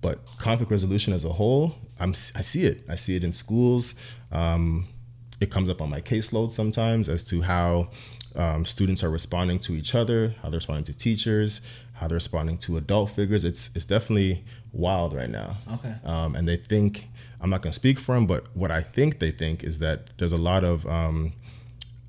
[0.00, 1.74] but conflict resolution as a whole.
[2.00, 2.84] I'm I see it.
[2.88, 3.94] I see it in schools.
[4.32, 4.86] Um,
[5.40, 7.90] it comes up on my caseload sometimes as to how
[8.34, 11.60] um, students are responding to each other, how they're responding to teachers,
[11.94, 13.44] how they're responding to adult figures.
[13.44, 15.58] It's it's definitely wild right now.
[15.72, 15.94] Okay.
[16.04, 17.08] Um, and they think
[17.40, 20.16] I'm not going to speak for them, but what I think they think is that
[20.18, 21.32] there's a lot of um,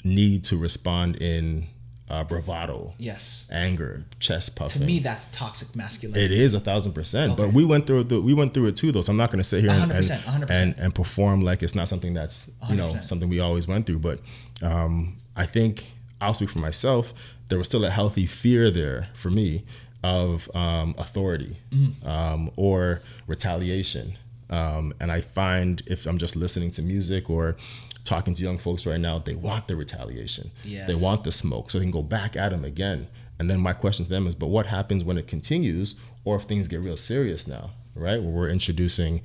[0.04, 1.68] need to respond in
[2.10, 3.46] uh, bravado, Yes.
[3.52, 4.82] anger, chest puffing.
[4.82, 6.26] To me, that's toxic masculinity.
[6.26, 8.92] It is a thousand percent, but we went through the, we went through it too,
[8.92, 9.02] though.
[9.02, 10.50] So I'm not going to sit here and, 100%, and, 100%.
[10.50, 13.06] and and perform like it's not something that's you know 100%.
[13.06, 14.00] something we always went through.
[14.00, 14.20] But
[14.64, 15.86] um, I think
[16.20, 17.14] I'll speak for myself.
[17.50, 19.66] There was still a healthy fear there for me
[20.04, 22.08] of um, authority Mm-hmm.
[22.08, 24.18] um, or retaliation.
[24.50, 27.56] Um, and I find if I'm just listening to music or
[28.04, 30.52] talking to young folks right now, they want the retaliation.
[30.64, 30.88] Yes.
[30.88, 33.08] They want the smoke, so they can go back at them again.
[33.38, 36.43] And then my question to them is, but what happens when it continues, or if
[36.43, 38.22] things get real serious now, right?
[38.22, 39.22] Where we're introducing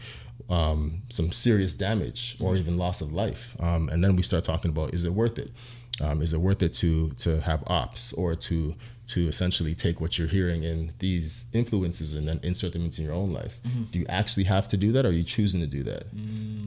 [0.50, 4.70] um, some serious damage or even loss of life, um, and then we start talking
[4.70, 5.50] about, is it worth it?
[6.00, 8.74] Um, is it worth it to to have ops or to
[9.06, 13.12] to essentially take what you're hearing in these influences and then insert them into your
[13.12, 13.58] own life?
[13.92, 16.04] Do you actually have to do that, or are you choosing to do that?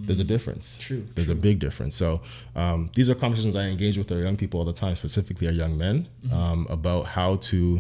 [0.05, 0.77] There's a difference.
[0.77, 1.95] True, There's a big difference.
[1.95, 2.21] So
[2.55, 5.53] um, these are conversations I engage with our young people all the time, specifically our
[5.53, 7.79] young men, um, about how to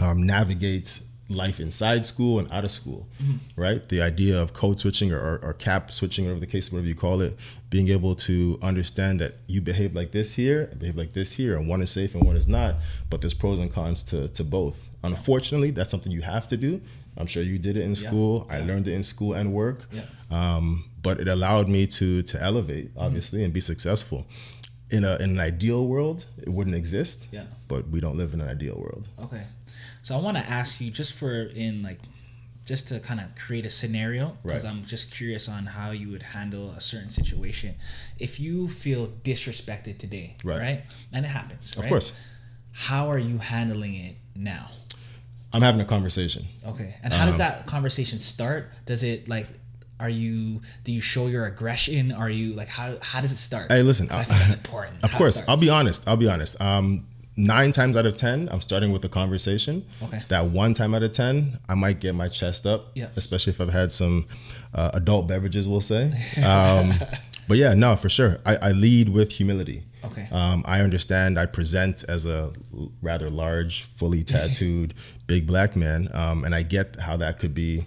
[0.00, 3.08] um, navigate life inside school and out of school,
[3.56, 3.88] right?
[3.88, 6.94] The idea of code switching or, or, or cap switching, whatever the case, whatever you
[6.94, 7.36] call it,
[7.70, 11.66] being able to understand that you behave like this here, behave like this here, and
[11.68, 12.74] one is safe and one is not,
[13.08, 14.76] but there's pros and cons to, to both.
[15.04, 16.80] Unfortunately, that's something you have to do.
[17.16, 18.08] I'm sure you did it in Yeah.
[18.08, 18.46] school.
[18.50, 19.86] I learned it in school and work.
[19.92, 20.04] Yeah.
[20.30, 24.26] Um, but it allowed me to to elevate, obviously, and be successful.
[24.90, 27.28] In a in an ideal world, it wouldn't exist.
[27.32, 27.44] Yeah.
[27.68, 29.08] But we don't live in an ideal world.
[29.18, 29.44] Okay.
[30.02, 32.00] So I want to ask you just for in like
[32.64, 34.70] just to kind of create a scenario because Right.
[34.70, 37.74] I'm just curious on how you would handle a certain situation.
[38.18, 40.60] If you feel disrespected today, Right.
[40.60, 40.84] right?
[41.12, 41.88] And it happens, Of right?
[41.88, 42.12] course.
[42.72, 44.70] How are you handling it now?
[45.52, 46.46] I'm having a conversation.
[46.64, 46.94] Okay.
[47.02, 48.72] And how Um, does that conversation start?
[48.86, 49.46] Does it like
[50.00, 52.10] are you do you show your aggression?
[52.10, 53.70] Are you like how how does it start?
[53.70, 55.02] Hey, listen, I I- think that's important.
[55.04, 56.08] Of how course, I'll be honest.
[56.08, 56.60] I'll be honest.
[56.60, 57.06] Um,
[57.36, 59.84] nine times out of ten, I'm starting with a conversation.
[60.02, 60.22] Okay.
[60.28, 62.90] That one time out of ten, I might get my chest up.
[62.94, 63.08] Yeah.
[63.16, 64.26] Especially if I've had some
[64.74, 66.12] uh, adult beverages, we'll say.
[66.44, 66.94] Um,
[67.48, 68.38] but yeah, no, for sure.
[68.44, 69.84] I, I lead with humility.
[70.04, 70.28] Okay.
[70.32, 71.38] Um, I understand.
[71.38, 72.52] I present as a
[73.00, 74.94] rather large, fully tattooed,
[75.26, 77.86] big black man, um, and I get how that could be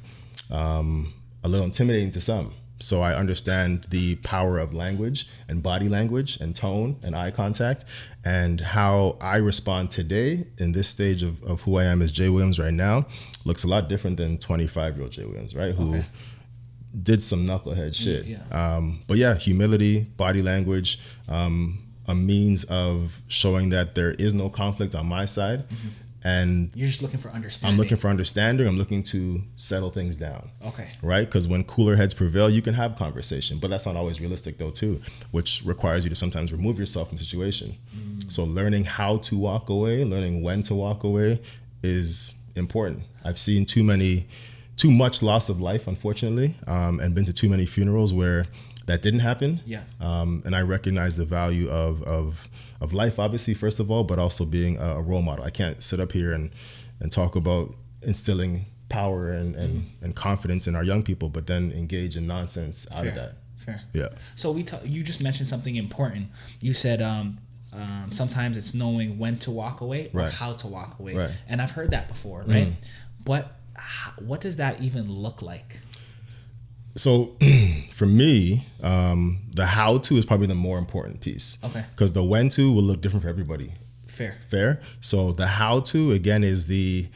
[0.52, 2.54] um, a little intimidating to some.
[2.80, 7.86] So I understand the power of language and body language and tone and eye contact,
[8.26, 12.28] and how I respond today in this stage of, of who I am as Jay
[12.30, 13.06] Williams right now
[13.46, 15.74] looks a lot different than 25 year old Jay Williams, right?
[15.74, 16.06] Who Okay.
[17.02, 18.26] did some knucklehead shit.
[18.26, 18.40] yeah.
[18.52, 21.00] Um, but yeah, humility, body language,
[21.30, 25.64] um, a means of showing that there is no conflict on my side.
[26.26, 27.72] And You're just looking for understanding.
[27.72, 28.68] I'm looking for understanding.
[28.68, 30.50] I'm looking to settle things down.
[30.66, 30.90] Okay.
[31.04, 31.26] Right?
[31.26, 34.72] Because when cooler heads prevail, you can have conversation, but that's not always realistic, though,
[34.72, 35.00] too,
[35.30, 37.76] which requires you to sometimes remove yourself from the situation.
[38.28, 41.42] So, learning how to walk away, learning when to walk away
[41.84, 43.04] is important.
[43.24, 44.26] I've seen too many,
[44.78, 48.46] too much loss of life, unfortunately, um, and been to too many funerals where
[48.88, 49.62] that didn't happen.
[49.66, 49.84] Yeah.
[50.00, 52.48] Um, and I recognize the value of, of
[52.86, 55.44] of life, obviously, first of all, but also being a, role model.
[55.44, 56.52] I can't sit up here and
[57.02, 59.74] and talk about instilling power and and,
[60.04, 63.32] and confidence in our young people, but then engage in nonsense out of that.
[63.66, 63.82] Fair.
[63.94, 64.10] Yeah.
[64.36, 66.28] So we ta- you just mentioned something important.
[66.62, 67.28] You said um,
[67.74, 70.34] Um, sometimes it's knowing when to walk away or Right.
[70.42, 71.14] how to walk away.
[71.16, 71.32] Right.
[71.50, 72.72] And I've heard that before, right?
[73.32, 73.44] But
[73.78, 75.82] h- what does that even look like?
[76.96, 77.36] So
[77.92, 81.58] for me, um, the how to is probably the more important piece.
[81.64, 81.84] Okay.
[81.92, 83.72] Because the when to will look different for everybody.
[84.08, 84.38] Fair.
[84.48, 84.80] Fair.
[85.02, 87.08] So the how to again is the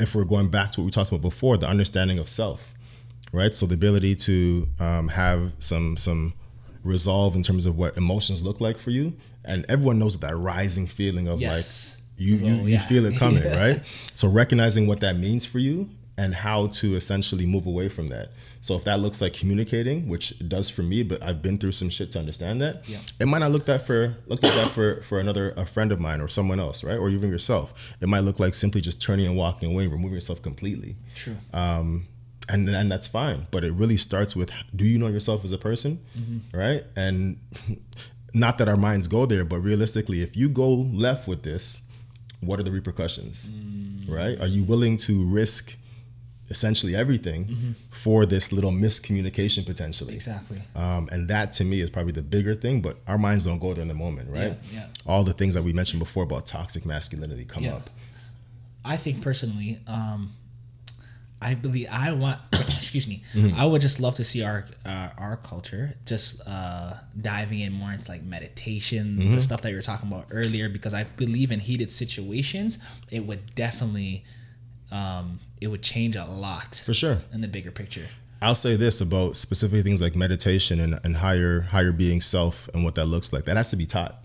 [0.00, 2.72] if we're going back to what we talked about before, the understanding of self,
[3.32, 3.54] right?
[3.54, 6.32] So the ability to um, have some some
[6.82, 9.12] resolve in terms of what emotions look like for you,
[9.44, 11.98] and everyone knows that rising feeling of Yes.
[11.98, 13.58] like you you, Oh, you feel it coming, Yeah.
[13.58, 13.82] right?
[14.14, 18.30] So recognizing what that means for you and how to essentially move away from that.
[18.60, 21.72] So if that looks like communicating, which it does for me, but I've been through
[21.72, 22.88] some shit to understand that.
[22.88, 23.00] Yeah.
[23.18, 26.00] It might not look that for look like that for for another a friend of
[26.00, 26.96] mine or someone else, right?
[26.96, 27.96] Or even yourself.
[28.00, 30.96] It might look like simply just turning and walking away, removing yourself completely.
[31.14, 31.36] True.
[31.52, 32.06] Um,
[32.48, 33.46] and and that's fine.
[33.50, 35.98] But it really starts with do you know yourself as a person,
[36.52, 36.84] right?
[36.96, 37.38] And
[38.34, 41.82] not that our minds go there, but realistically, if you go left with this,
[42.40, 43.50] what are the repercussions,
[44.08, 44.38] right?
[44.40, 45.76] Are you willing to risk
[46.50, 50.14] essentially everything for this little miscommunication potentially?
[50.14, 50.60] Exactly.
[50.74, 53.72] Um, and that to me is probably the bigger thing, but our minds don't go
[53.74, 54.56] there in the moment, right?
[54.72, 54.86] Yeah, yeah.
[55.06, 57.74] All the things that we mentioned before about toxic masculinity come Yeah.
[57.76, 57.90] up.
[58.84, 60.32] I think personally, um,
[61.40, 62.38] I believe I want.
[62.52, 63.22] excuse me.
[63.34, 63.58] Mm-hmm.
[63.60, 67.92] I would just love to see our uh, our culture just uh, diving in more
[67.92, 69.34] into like meditation, Mm-hmm.
[69.34, 70.68] the stuff that you were talking about earlier.
[70.68, 72.78] Because I believe in heated situations,
[73.10, 74.24] it would definitely,
[74.92, 77.18] um, it would change a lot For sure.
[77.32, 78.06] in the bigger picture.
[78.42, 82.84] I'll say this about specific things like meditation and, and higher higher being self and
[82.84, 83.44] what that looks like.
[83.46, 84.16] That has to be taught.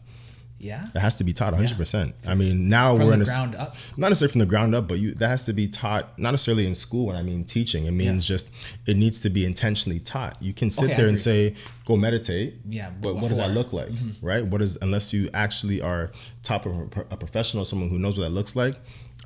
[0.61, 2.11] Yeah, That has to be taught 100%.
[2.27, 3.77] I mean, now from we're in a ground up.
[3.95, 6.67] not necessarily from the ground up, but you that has to be taught not necessarily
[6.67, 7.85] in school when I mean teaching.
[7.85, 8.35] It means Yeah.
[8.35, 8.51] just
[8.85, 10.35] it needs to be intentionally taught.
[10.41, 11.55] You can sit Okay, there and say,
[11.85, 12.57] go meditate.
[12.67, 13.87] Yeah, But what does that look like?
[13.87, 14.25] Mm-hmm.
[14.25, 14.45] Right?
[14.45, 16.11] What is unless you actually are
[16.43, 18.75] top of a, a professional, someone who knows what that looks like.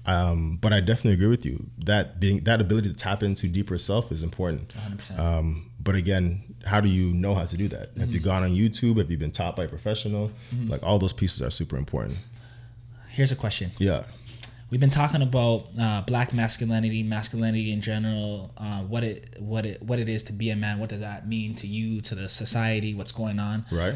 [0.06, 1.66] Um, but I definitely agree with you.
[1.86, 4.74] That being that ability to tap into deeper self is important.
[4.74, 5.18] 100%.
[5.18, 7.92] Um, but again, how do you know how to do that?
[7.98, 8.26] Have you Mm-hmm.
[8.30, 8.98] gone on YouTube?
[8.98, 10.32] Have you been taught by a professional?
[10.68, 12.18] Like all those pieces are super important.
[13.12, 13.72] Here's a question.
[13.78, 14.04] Yeah.
[14.72, 19.82] We've been talking about uh, black masculinity, masculinity in general, uh, what it what it
[19.84, 20.80] what it is to be a man.
[20.80, 22.94] What does that mean to you, to the society?
[22.96, 23.94] What's going on Right.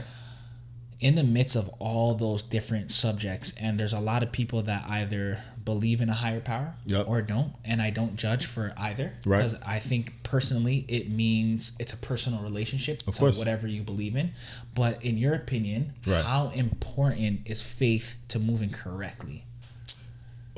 [0.99, 3.53] in the midst of all those different subjects?
[3.59, 5.39] And there's a lot of people that either
[5.71, 7.07] believe in a higher power Yep.
[7.09, 9.37] or don't, and I don't judge for either Right.
[9.37, 13.37] because I think personally it means it's a personal relationship Of to course.
[13.37, 14.31] whatever you believe in.
[14.73, 16.23] But in your opinion, Right.
[16.23, 19.43] how important is faith to moving correctly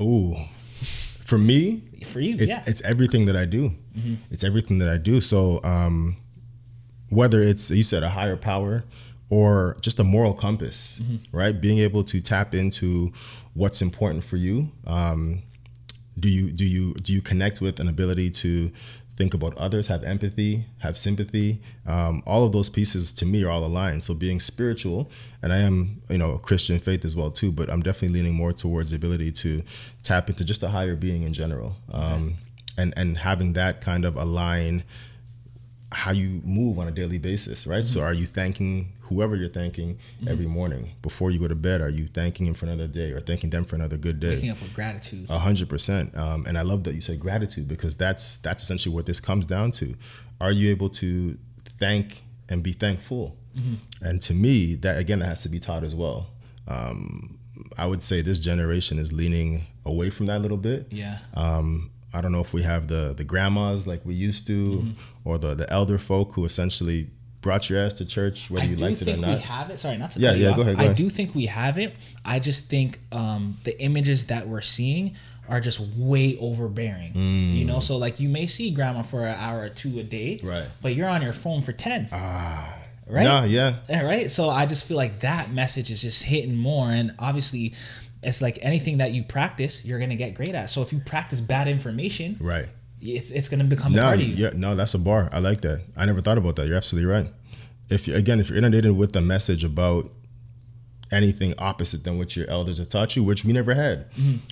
[0.00, 0.36] Ooh.
[1.30, 2.34] For me, for you?
[2.34, 2.62] it's yeah.
[2.66, 3.74] it's everything that I do.
[4.30, 5.20] It's everything that I do.
[5.20, 6.16] So um,
[7.08, 8.84] whether it's you said a higher power
[9.30, 11.00] or just a moral compass,
[11.32, 11.58] right?
[11.58, 13.12] Being able to tap into
[13.54, 14.70] what's important for you.
[14.86, 15.42] Um,
[16.18, 18.70] do you do you do you connect with an ability to
[19.16, 21.60] think about others, have empathy, have sympathy?
[21.86, 24.02] Um, all of those pieces to me are all aligned.
[24.02, 25.10] So being spiritual,
[25.42, 28.52] and I am you know Christian faith as well too, but I'm definitely leaning more
[28.52, 29.62] towards the ability to
[30.02, 32.34] tap into just a higher being in general, um,
[32.76, 34.82] and and having that kind of align
[35.92, 37.84] how you move on a daily basis, right?
[37.84, 41.80] So are you thanking whoever you're thanking every morning before you go to bed?
[41.80, 44.34] Are you thanking him for another day or thanking them for another good day?
[44.36, 45.26] waking up with gratitude.
[45.28, 46.16] A hundred percent.
[46.16, 49.46] Um, and I love that you said gratitude because that's that's essentially what this comes
[49.46, 49.94] down to.
[50.40, 51.36] Are you able to
[51.78, 53.36] thank and be thankful?
[54.00, 56.28] And to me, that again, that has to be taught as well.
[56.68, 57.38] Um,
[57.76, 60.86] I would say this generation is leaning away from that a little bit.
[60.90, 61.18] Yeah.
[61.34, 64.90] Um, I don't know if we have the the grandmas like we used to, Mm-hmm.
[65.24, 67.08] Or the the elder folk who essentially
[67.40, 69.34] brought your ass to church, whether I you liked it or think not.
[69.36, 69.78] we have it.
[69.78, 70.96] Sorry, not to Yeah, yeah, go ahead, go I ahead.
[70.96, 71.94] do think we have it.
[72.24, 75.16] I just think um, the images that we're seeing
[75.48, 77.14] are just way overbearing.
[77.16, 80.38] You know, so like you may see grandma for an hour or two a day,
[80.42, 80.48] Mm.
[80.48, 80.66] Right.
[80.82, 83.24] But you're on your phone for ten, ah, right?
[83.24, 84.30] Nah, yeah, Yeah, right.
[84.30, 87.72] So I just feel like that message is just hitting more, and obviously,
[88.22, 90.68] it's like anything that you practice, you're gonna get great at.
[90.70, 92.68] So if you practice bad information, right.
[93.00, 94.34] It's it's gonna become No, part of you.
[94.34, 95.28] yeah, no, that's a bar.
[95.32, 95.82] I like that.
[95.96, 96.66] I never thought about that.
[96.68, 97.32] You're absolutely right.
[97.88, 100.10] If you, again, if you're inundated with a message about
[101.12, 104.06] anything opposite than what your elders have taught you, which we never had,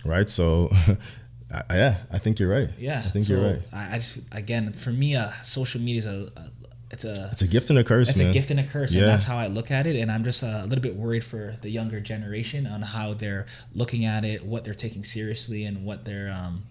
[0.04, 0.28] right?
[0.28, 0.70] So,
[1.52, 2.68] I, yeah, I think you're right.
[2.68, 2.82] Mm-hmm.
[2.82, 3.62] Yeah, I think so you're right.
[3.72, 6.50] I, I just again for me, uh, social media is a, a
[6.90, 8.30] it's a It's a gift and a curse, it's man.
[8.30, 9.02] a gift and a curse, Yeah.
[9.02, 9.94] and that's how I look at it.
[9.96, 13.44] And I'm just uh, a little bit worried for the younger generation on how they're
[13.74, 16.64] looking at it, what they're taking seriously, and what they're um,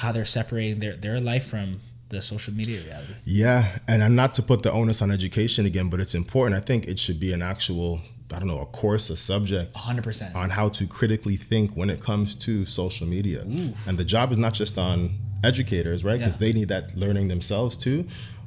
[0.00, 3.14] how they're separating their their life from the social media reality.
[3.24, 6.54] Yeah, and I'm not to put the onus on education again, but it's important.
[6.60, 7.90] I think it should be an actual
[8.34, 10.34] I don't know, a course, a subject 100%.
[10.34, 13.40] on how to critically think when it comes to social media.
[13.88, 14.96] And the job is not just on
[15.44, 16.18] educators, right?
[16.18, 16.40] Because Yeah.
[16.46, 17.98] they need that learning themselves too.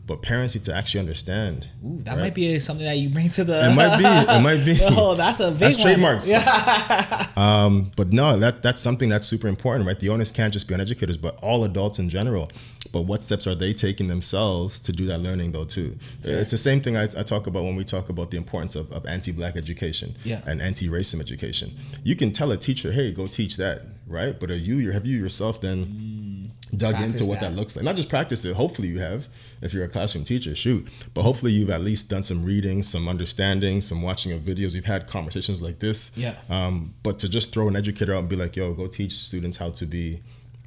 [0.10, 1.68] But parents need to actually understand.
[1.86, 2.20] Ooh, that right?
[2.22, 3.70] might be something that you bring to the.
[3.70, 4.06] It might be.
[4.06, 4.76] It might be.
[4.98, 5.84] oh, that's a big That's one.
[5.86, 6.28] trademarks.
[6.30, 7.28] Yeah.
[7.40, 9.98] Um, but no, that that's something that's super important, right?
[9.98, 12.50] The onus can't just be on educators, but all adults in general.
[12.92, 15.64] But what steps are they taking themselves to do that learning, though?
[15.66, 15.96] Too.
[16.24, 18.92] It's the same thing I, I talk about when we talk about the importance of,
[18.92, 20.42] of anti-black education Yeah.
[20.48, 21.72] and anti-racism education.
[22.04, 24.38] You can tell a teacher, "Hey, go teach that," right?
[24.38, 27.52] But are you have you yourself then dug Practice into what that.
[27.52, 27.86] that looks like?
[27.86, 28.56] Not just practice it.
[28.56, 29.28] Hopefully, you have.
[29.62, 30.88] If you're a classroom teacher, shoot.
[31.14, 34.74] But hopefully, you've at least done some reading, some understanding, some watching of videos.
[34.74, 36.12] You've had conversations like this.
[36.16, 36.36] Yeah.
[36.50, 39.58] Um, but to just throw an educator out and be like, yo, go teach students
[39.58, 40.22] how to be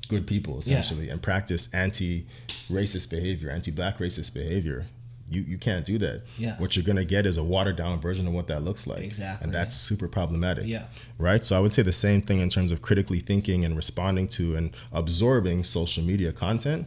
[0.09, 2.27] good people, essentially, and practice anti
[2.71, 4.87] racist behavior, anti black racist behavior.
[5.31, 6.23] You, you can't do that.
[6.37, 6.59] Yeah.
[6.59, 9.03] What you're going to get is a watered down version of what that looks like.
[9.03, 9.45] Exactly.
[9.45, 10.67] And that's super problematic.
[10.67, 10.85] Yeah.
[11.17, 11.43] Right?
[11.43, 14.57] So I would say the same thing in terms of critically thinking and responding to
[14.57, 16.87] and absorbing social media content.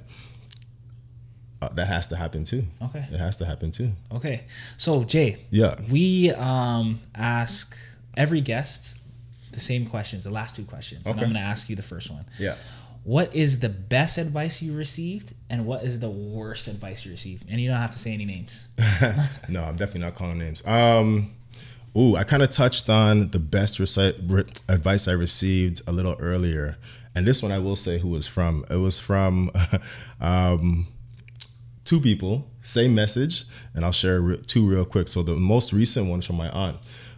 [1.62, 2.64] Uh, that has to happen too.
[2.82, 3.06] Okay.
[3.12, 3.92] It has to happen too.
[4.12, 4.44] Okay.
[4.78, 5.76] So Jay, Yeah.
[5.90, 7.76] we um ask
[8.18, 8.98] every guest
[9.52, 11.26] the same questions, the last two questions, and Okay.
[11.26, 12.26] I'm going to ask you the first one.
[12.38, 12.56] Yeah.
[13.04, 17.46] What is the best advice you received, and what is the worst advice you received?
[17.48, 18.68] And you don't have to say any names.
[19.48, 20.66] no, I'm definitely not calling names.
[20.68, 21.32] Um,
[21.96, 26.78] ooh, I kind of touched on the best re- advice I received a little earlier,
[27.14, 28.66] and this one I will say who was from.
[28.70, 29.52] It was from
[30.20, 30.88] um,
[31.86, 35.08] two people, same message, and I'll share re- two real quick.
[35.08, 36.78] So the most recent one is from my aunt,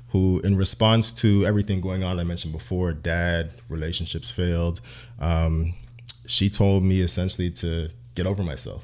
[0.09, 4.81] who, in response to everything going on I mentioned before, dad relationships failed.
[5.19, 5.73] Um,
[6.25, 8.83] she told me essentially to get over myself.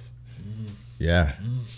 [0.99, 1.33] Yeah.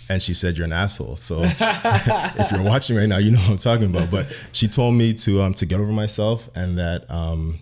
[0.08, 1.16] And she said, You're an asshole.
[1.16, 4.08] So if you're watching right now, you know what I'm talking about.
[4.10, 7.58] But she told me to um, to get over myself and that um,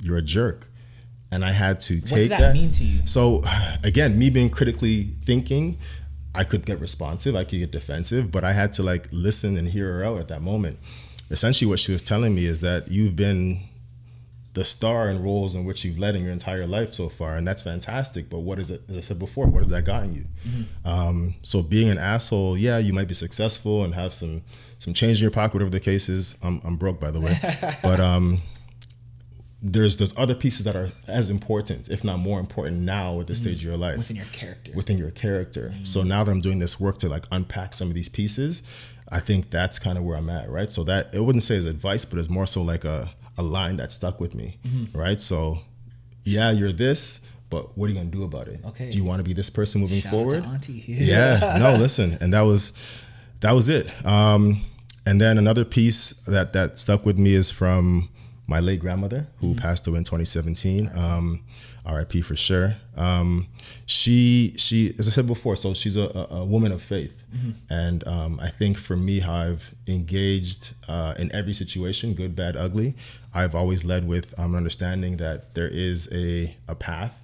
[0.00, 0.67] you're a jerk.
[1.30, 3.00] And I had to take What did that, mean to you?
[3.06, 3.42] So
[3.82, 5.78] again, me being critically thinking,
[6.34, 9.68] I could get responsive, I could get defensive, but I had to like listen and
[9.68, 10.78] hear her out at that moment.
[11.30, 13.60] Essentially, what she was telling me is that you've been
[14.54, 17.46] the star in roles in which you've led in your entire life so far, and
[17.46, 18.28] that's fantastic.
[18.28, 18.82] But what is it?
[18.88, 20.24] As I said before, what has that gotten you?
[20.84, 24.42] Um, so being an asshole, yeah, you might be successful and have some
[24.78, 26.38] some change in your pocket, whatever the case is.
[26.42, 27.36] I'm, I'm broke, by the way,
[27.82, 28.40] but um,
[29.60, 33.38] there's those other pieces that are as important, if not more important, now at this
[33.38, 33.48] mm-hmm.
[33.48, 34.72] stage of your life Within your character.
[34.74, 35.70] within your character.
[35.74, 35.84] Mm-hmm.
[35.84, 38.62] So now that I'm doing this work to like unpack some of these pieces,
[39.10, 40.70] I think that's kind of where I'm at, right?
[40.70, 43.78] So that it wouldn't say as advice, but it's more so like a, a line
[43.78, 44.96] that stuck with me, mm-hmm.
[44.96, 45.20] right?
[45.20, 45.60] So
[46.22, 48.60] yeah, you're this, but what are you gonna do about it?
[48.64, 48.90] Okay.
[48.90, 50.44] Do you want to be this person moving Shout forward?
[50.44, 50.84] Auntie.
[50.86, 52.72] yeah no listen and that was
[53.40, 54.62] that was it um
[55.06, 58.10] and then another piece that that stuck with me is from
[58.48, 61.40] my late grandmother who passed away in 2017 um
[61.94, 62.74] rip for sure.
[62.96, 63.46] Um
[63.86, 67.22] she she as i said before so she's a, a, woman of faith.
[67.70, 72.56] And um, i think for me how i've engaged uh, in every situation good bad
[72.56, 72.94] ugly
[73.34, 77.14] i've always led with um, understanding that there is a a path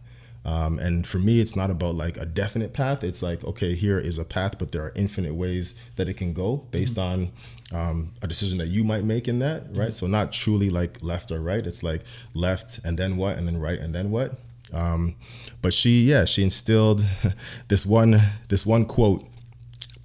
[0.45, 3.03] um, and for me, it's not about like a definite path.
[3.03, 6.35] It's like, okay, here is a path, but there are infinite ways that it can
[6.35, 7.31] go based on
[7.73, 9.93] um, a decision that you might make in that, right?
[9.93, 11.67] So not truly like left or right.
[11.67, 12.03] It's like
[12.35, 14.35] left and then what, and then right and then what.
[14.73, 15.15] Um,
[15.63, 17.07] but she, yeah, she instilled
[17.69, 18.17] this one,
[18.49, 19.25] this one quote.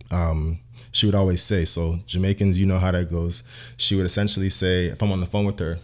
[0.10, 0.60] Um,
[0.92, 3.44] she would always say, so Jamaicans, you know how that goes.
[3.76, 5.80] She would essentially say, if I'm on the phone with her,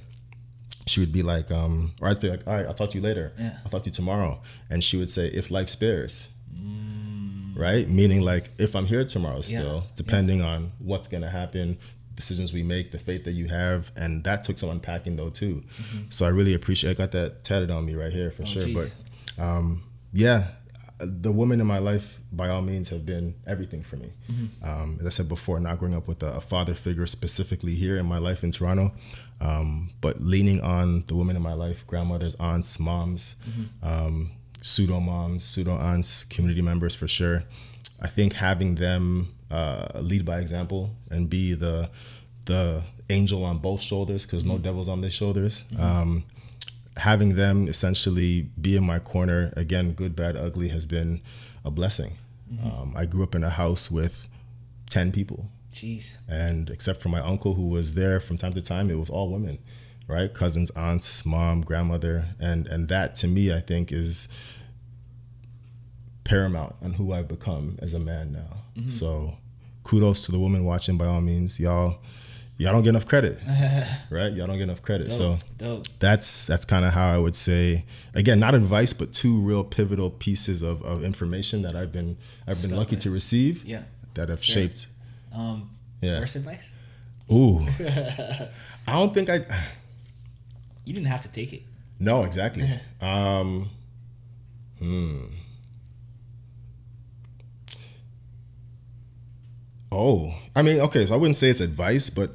[0.87, 3.03] she would be like, um, or I'd be like, all right, I'll talk to you
[3.03, 3.33] later.
[3.39, 3.57] Yeah.
[3.63, 4.39] I'll talk to you tomorrow.
[4.69, 6.31] And she would say, if life spares.
[7.55, 7.87] Right?
[7.89, 9.91] Meaning like if I'm here tomorrow still, Yeah.
[9.95, 11.77] depending on what's gonna happen,
[12.13, 13.91] decisions we make, the faith that you have.
[13.95, 15.63] And that took some unpacking though too.
[16.09, 18.65] So I really appreciate I got that tatted on me right here for sure.
[18.65, 18.75] geez.
[19.37, 20.47] But um, yeah,
[20.99, 24.09] the women in my life by all means have been everything for me.
[24.61, 27.95] Um, as I said before, not growing up with a, a father figure specifically here
[27.97, 28.91] in my life in Toronto,
[29.41, 33.35] um, but leaning on the women in my life, grandmothers, aunts, moms,
[33.83, 34.31] um,
[34.61, 37.43] pseudo moms, pseudo aunts, community members for sure.
[38.01, 41.89] I think having them uh, lead by example and be the
[42.45, 45.63] the angel on both shoulders because no devils on their shoulders.
[45.79, 46.23] Um,
[46.97, 51.21] having them essentially be in my corner again, good, bad, ugly, has been
[51.63, 52.13] a blessing.
[52.63, 54.27] Um, I grew up in a house with
[54.89, 56.19] ten people, Jeez.
[56.29, 59.29] and except for my uncle who was there from time to time, it was all
[59.29, 59.59] women,
[60.07, 60.33] right?
[60.33, 64.29] Cousins, aunts, mom, grandmother, and and that to me, I think is
[66.23, 68.63] paramount on who I've become as a man now.
[68.77, 68.89] Mm-hmm.
[68.89, 69.35] So,
[69.83, 70.97] kudos to the women watching.
[70.97, 71.99] By all means, y'all,
[72.57, 73.37] y'all don't get enough credit,
[74.09, 74.31] right?
[74.31, 75.11] Y'all don't get enough credit.
[75.11, 75.87] So Dope.
[75.99, 77.85] that's that's kind of how I would say.
[78.13, 82.17] Again, not advice, but two real pivotal pieces of, of information that I've been
[82.47, 83.65] I've been lucky to receive.
[83.65, 83.83] Yeah.
[84.13, 84.87] That have shaped.
[85.35, 85.69] Um,
[86.01, 86.19] Yeah.
[86.19, 86.71] worst advice?
[87.31, 87.59] Ooh.
[88.87, 89.41] I don't think I.
[90.85, 91.63] You didn't have to take it.
[91.99, 92.69] No, exactly.
[93.01, 93.69] um,
[94.79, 95.25] hmm.
[99.91, 102.31] Oh, I mean, okay, so I wouldn't say it's advice, but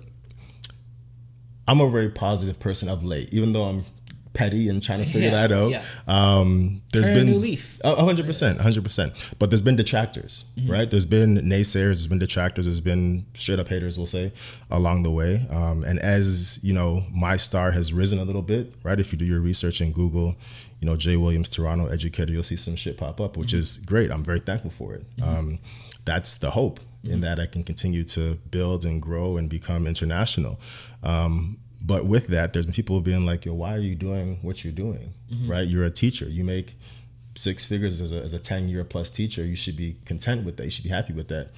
[1.69, 3.85] I'm a very positive person of late, even though I'm
[4.33, 5.71] petty and trying to figure Yeah, that out.
[5.71, 5.83] yeah.
[6.07, 7.81] Um, there's Turn a been new leaf.
[7.85, 9.13] A hundred percent, a hundred percent.
[9.39, 10.71] But there's been detractors, Mm-hmm.
[10.71, 10.89] right?
[10.91, 14.33] There's been naysayers, there's been detractors, there's been straight up haters, we'll say,
[14.71, 15.47] along the way.
[15.51, 18.99] Um, and as you know, my star has risen a little bit, right?
[19.01, 20.37] If you do your research in Google,
[20.81, 24.11] you know, Jay Williams, Toronto educator, you'll see some shit pop up, which is great.
[24.11, 25.05] I'm very thankful for it.
[25.23, 25.59] Um,
[26.05, 30.61] that's the hope in that I can continue to build and grow and become international.
[31.03, 34.65] Um, but with that, there's been people being like, "Yo, why are you doing what
[34.65, 35.15] you're doing?
[35.49, 35.67] Right?
[35.67, 36.27] You're a teacher.
[36.27, 36.75] You make
[37.35, 39.45] six figures as a, as a 10 year plus teacher.
[39.45, 40.65] You should be content with that.
[40.65, 41.49] You should be happy with that."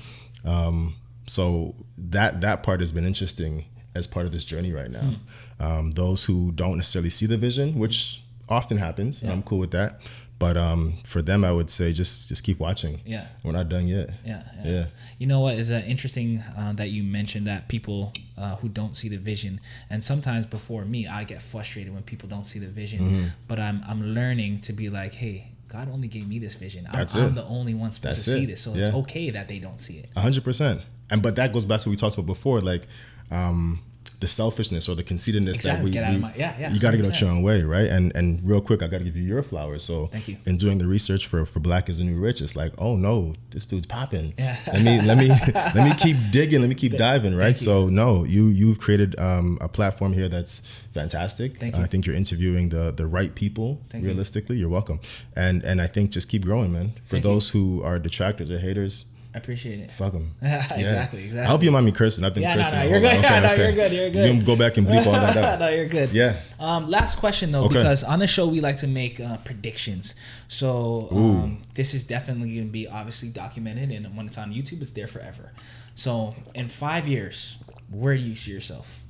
[0.45, 0.95] Um,
[1.27, 3.65] so that that part has been interesting
[3.95, 5.15] as part of this journey right now.
[5.61, 9.71] Um, those who don't necessarily see the vision, which often happens, and I'm cool with
[9.73, 10.01] that.
[10.43, 13.01] But um, for them, I would say just just keep watching.
[13.07, 13.29] Yeah.
[13.45, 14.11] we're not done yet.
[14.27, 14.71] Yeah, yeah.
[14.73, 14.87] Yeah.
[15.21, 18.97] You know what is uh, interesting uh, that you mentioned that people uh, who don't
[18.97, 22.67] see the vision, and sometimes before me, I get frustrated when people don't see the
[22.67, 23.01] vision.
[23.01, 23.25] Mm-hmm.
[23.47, 26.89] But I'm I'm learning to be like, hey, God only gave me this vision.
[26.91, 29.61] I'm, I'm the only one supposed That's to see this, so it's okay that they
[29.61, 30.09] don't see it.
[30.17, 30.81] A hundred percent.
[31.09, 32.83] And but that goes back to what we talked about before, like
[33.31, 33.81] um,
[34.23, 35.79] the selfishness or the conceitedness Exactly.
[35.79, 37.31] that we, Get out of we- my- yeah, yeah, you got to get out your
[37.31, 37.89] own way, right?
[37.97, 39.83] And and real quick, I got to give you your flowers.
[39.85, 40.37] So Thank you.
[40.47, 43.35] in doing the research for for Black is the New Rich, it's like, oh no,
[43.51, 44.33] this dude's popping.
[44.39, 44.57] Yeah.
[44.73, 45.29] Let me let me
[45.77, 46.61] let me keep digging.
[46.61, 47.49] Let me keep diving, right?
[47.61, 47.67] you.
[47.69, 50.63] So no, you you've created um, a platform here that's
[50.95, 51.59] fantastic.
[51.59, 51.83] Thank you.
[51.83, 53.81] I think you're interviewing the the right people.
[53.91, 54.11] Thank you.
[54.11, 54.67] realistically, you.
[54.67, 55.01] are welcome.
[55.35, 56.93] And and I think just keep growing, man.
[57.05, 57.31] For Thank you.
[57.31, 59.07] those who are detractors or haters.
[59.35, 59.91] I appreciate it.
[59.91, 60.35] Fuck them.
[60.43, 61.41] Exactly, exactly.
[61.41, 62.23] I hope you mind me cursing.
[62.25, 62.79] I've been Yeah, no, cursing.
[62.81, 63.15] no, a you're good.
[63.23, 63.23] lot.
[63.23, 64.27] Yeah, no, you're good, you're good.
[64.27, 65.59] You can go back and bleep all that out.
[65.59, 66.11] no, you're good.
[66.13, 66.37] Yeah.
[66.61, 67.77] Um, last question though, Okay.
[67.77, 70.15] because on the show we like to make uh, predictions.
[70.49, 74.83] So um, this is definitely going to be obviously documented, and when it's on YouTube,
[74.83, 75.53] it's there forever.
[75.95, 77.57] So in five years,
[77.91, 79.01] where do you see yourself?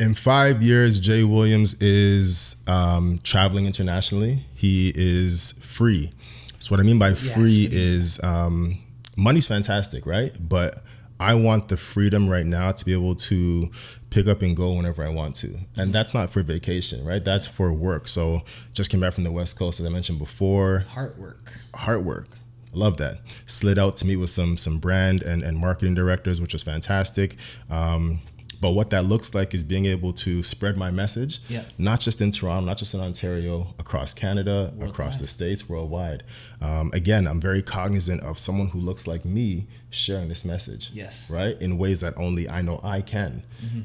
[0.00, 4.44] In five years, Jay Williams is um, traveling internationally.
[4.54, 6.12] He is free.
[6.60, 8.78] So what I mean by free you is um,
[9.18, 10.32] money's fantastic, right?
[10.40, 10.82] But
[11.20, 13.70] I want the freedom right now to be able to
[14.10, 15.58] pick up and go whenever I want to.
[15.76, 17.24] And that's not for vacation, right?
[17.24, 18.06] That's for work.
[18.08, 18.42] So
[18.72, 20.80] just came back from the West Coast, as I mentioned before.
[20.90, 21.52] Heart work.
[21.74, 22.28] hard work.
[22.72, 23.18] Love that.
[23.46, 27.34] Slid out to meet with some some brand and, and marketing directors, which was fantastic.
[27.68, 28.20] Um,
[28.60, 31.64] but what that looks like is being able to spread my message, Yeah.
[31.78, 36.24] not just in Toronto, not just in Ontario, across Canada, across the states, worldwide.
[36.60, 40.90] Um, again, I'm very cognizant of someone who looks like me sharing this message.
[40.92, 41.30] Yes.
[41.30, 43.42] Right in ways that only I know I can.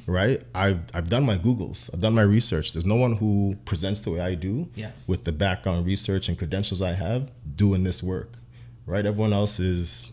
[0.08, 0.42] Right.
[0.56, 1.94] I've I've done my Googles.
[1.94, 2.74] I've done my research.
[2.74, 4.92] There's no one who presents the way I do Yeah.
[5.08, 8.32] with the background research and credentials I have doing this work,
[8.88, 9.06] right?
[9.06, 10.13] Everyone else is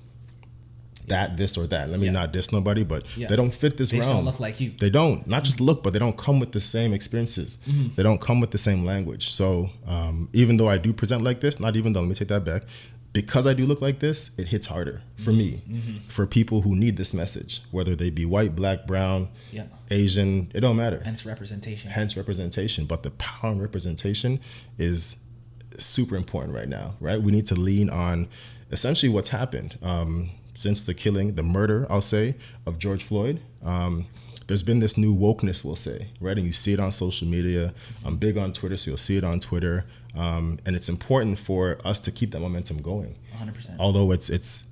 [1.11, 1.91] that, this, or that.
[1.91, 2.13] Let me Yeah.
[2.13, 3.29] not diss nobody, but Yeah.
[3.29, 4.17] they don't fit this They realm.
[4.17, 4.73] don't look like you.
[4.79, 5.27] They don't.
[5.27, 7.59] Not just look, but they don't come with the same experiences.
[7.69, 7.95] Mm-hmm.
[7.97, 9.31] They don't come with the same language.
[9.31, 12.29] So um, even though I do present like this, not even though, let me take
[12.29, 12.63] that back.
[13.13, 15.97] Because I do look like this, it hits harder for me, Mm-hmm.
[16.07, 19.65] for people who need this message, whether they be white, black, brown, Yeah.
[19.91, 21.91] Asian, it don't matter Hence representation.
[21.91, 22.85] hence representation.
[22.87, 24.39] But the power and representation
[24.79, 25.17] is
[25.77, 27.21] super important right now, right?
[27.21, 28.29] We need to lean on
[28.71, 32.35] essentially what's happened um, since the killing, the murder, I'll say,
[32.67, 33.41] of George Floyd.
[33.63, 34.07] Um,
[34.47, 36.37] there's been this new wokeness, we'll say, right?
[36.37, 37.73] And you see it on social media.
[38.05, 39.85] I'm big on Twitter, so you'll see it on Twitter.
[40.17, 43.15] Um, and it's important for us to keep that momentum going.
[43.39, 43.77] 100%.
[43.79, 44.67] Although it's it's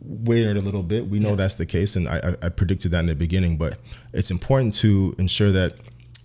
[0.00, 1.36] wavered a little bit, we know Yeah.
[1.36, 3.56] that's the case, and I, I, I predicted that in the beginning.
[3.56, 3.78] But
[4.12, 5.74] it's important to ensure that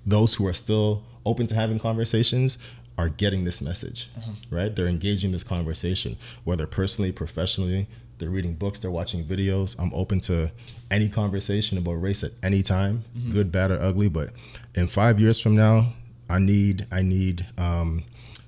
[0.06, 2.58] those who are still open to having conversations
[2.98, 4.12] are getting this message,
[4.52, 4.76] right?
[4.76, 7.88] They're engaging this conversation, whether personally, professionally.
[8.18, 9.78] They're reading books, they're watching videos.
[9.80, 10.52] I'm open to
[10.92, 14.10] any conversation about race at any time, good, bad, or ugly.
[14.10, 14.30] But
[14.76, 15.94] in five years from now,
[16.30, 18.04] I need I need um,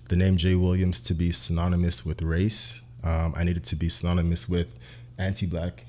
[0.10, 2.82] the name Jay Williams to be synonymous with race.
[3.04, 4.68] Um, I need it to be synonymous with
[5.18, 5.84] anti-black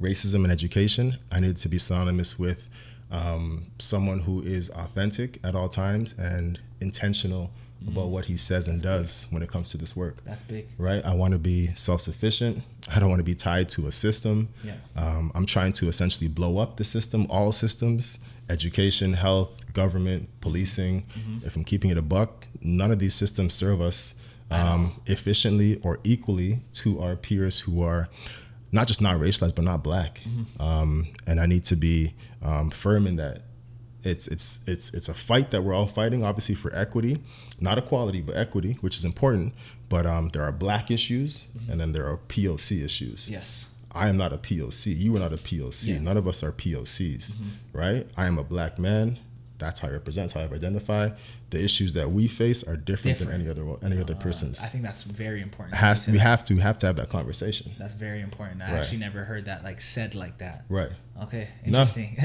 [0.00, 1.16] racism in education.
[1.32, 2.68] I need it to be synonymous with
[3.10, 7.50] um, someone who is authentic at all times and intentional
[7.86, 10.16] about what he says and does when it comes to this work.
[10.24, 10.66] That's big.
[10.78, 11.04] Right?
[11.04, 12.62] I want to be self-sufficient.
[12.94, 14.48] I don't want to be tied to a system.
[14.62, 14.74] Yeah.
[14.96, 18.18] Um, I'm trying to essentially blow up the system, all systems,
[18.50, 21.02] education, health, government, policing.
[21.02, 21.46] Mm-hmm.
[21.46, 24.20] If I'm keeping it a buck, none of these systems serve us
[24.50, 28.08] um, efficiently or equally to our peers who are
[28.70, 30.20] not just not racialized, but not black.
[30.20, 30.62] Mm-hmm.
[30.62, 33.40] Um, and I need to be um, firm in that
[34.04, 37.16] it's it's it's it's a fight that we're all fighting, obviously for equity,
[37.60, 39.54] not equality, but equity, which is important.
[39.88, 43.28] But um, there are black issues, and then there are POC issues.
[43.30, 43.70] Yes.
[43.92, 44.96] I am not a POC.
[44.96, 45.86] You are not a POC.
[45.88, 45.98] Yeah.
[46.00, 47.36] None of us are POCs,
[47.72, 48.06] right?
[48.16, 49.18] I am a black man.
[49.58, 51.10] That's how I represent, how I identify.
[51.54, 53.32] The issues that we face are different, Different.
[53.32, 54.60] than any other any other person's.
[54.62, 55.74] I think that's very important.
[55.76, 58.60] Has we have to have to have that conversation, That's very important.
[58.62, 58.80] I Right.
[58.80, 60.64] actually never heard that like said like that.
[60.68, 60.90] right?
[61.24, 61.80] Okay, No.
[61.82, 62.16] interesting.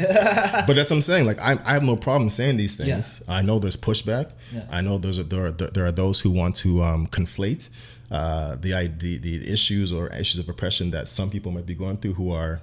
[0.68, 1.26] but that's what I'm saying.
[1.32, 3.22] Like I, I have no problem saying these things.
[3.28, 3.36] Yeah.
[3.38, 4.32] I know there's pushback.
[4.54, 4.66] Yeah.
[4.78, 7.70] I know there's a, there are there are those who want to um, conflate
[8.12, 8.72] uh, the,
[9.04, 12.32] the the issues or issues of oppression that some people might be going through who
[12.32, 12.62] are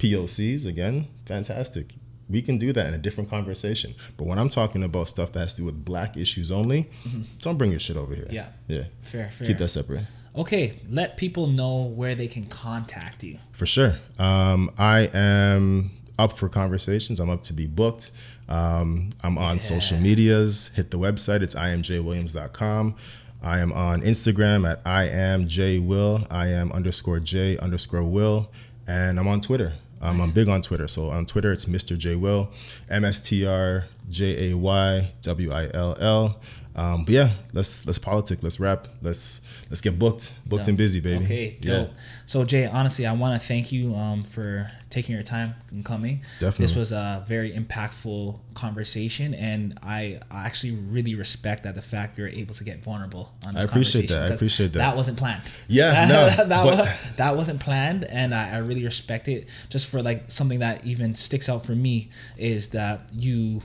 [0.00, 0.66] POCs.
[0.66, 1.94] Again, fantastic.
[2.30, 3.94] We can do that in a different conversation.
[4.16, 6.90] But when I'm talking about stuff that has to do with black issues only,
[7.40, 8.24] don't bring your shit over here.
[8.26, 8.34] Mm-hmm.
[8.34, 8.48] Yeah.
[8.68, 8.84] Yeah.
[9.02, 9.46] fair, fair.
[9.46, 10.02] Keep that separate.
[10.36, 13.38] Okay, let people know where they can contact you.
[13.52, 13.94] For sure.
[14.18, 17.18] Um, I am up for conversations.
[17.18, 18.12] I'm up to be booked.
[18.48, 20.70] Um, I'm on social medias.
[20.74, 21.42] Hit the website.
[21.42, 22.94] It's imjwilliams.com.
[23.42, 26.20] I am on Instagram at I am J Will.
[26.30, 28.50] I am underscore J underscore Will.
[28.86, 29.74] And I'm on Twitter.
[30.00, 30.88] Um, I'm big on Twitter.
[30.88, 31.96] So on Twitter, it's Mr.
[31.98, 32.50] J Will,
[32.88, 36.40] M S T R J A Y W I L L.
[36.76, 41.00] Um, but yeah, let's let's politic, let's rap, let's let's get booked, booked and busy,
[41.00, 41.24] baby.
[41.24, 41.78] Okay, Yeah.
[41.78, 41.90] dope.
[42.26, 46.22] So Jay, honestly, I want to thank you um, for taking your time and coming.
[46.38, 46.64] Definitely.
[46.64, 52.28] This was a very impactful conversation, and I actually really respect that the fact you're
[52.28, 54.30] able to get vulnerable on this I appreciate that.
[54.32, 54.78] I appreciate that.
[54.78, 55.42] That wasn't planned.
[55.68, 59.48] Yeah, that, no, that, but- wa- that wasn't planned, and I, I really respect it.
[59.68, 63.62] Just for like something that even sticks out for me is that you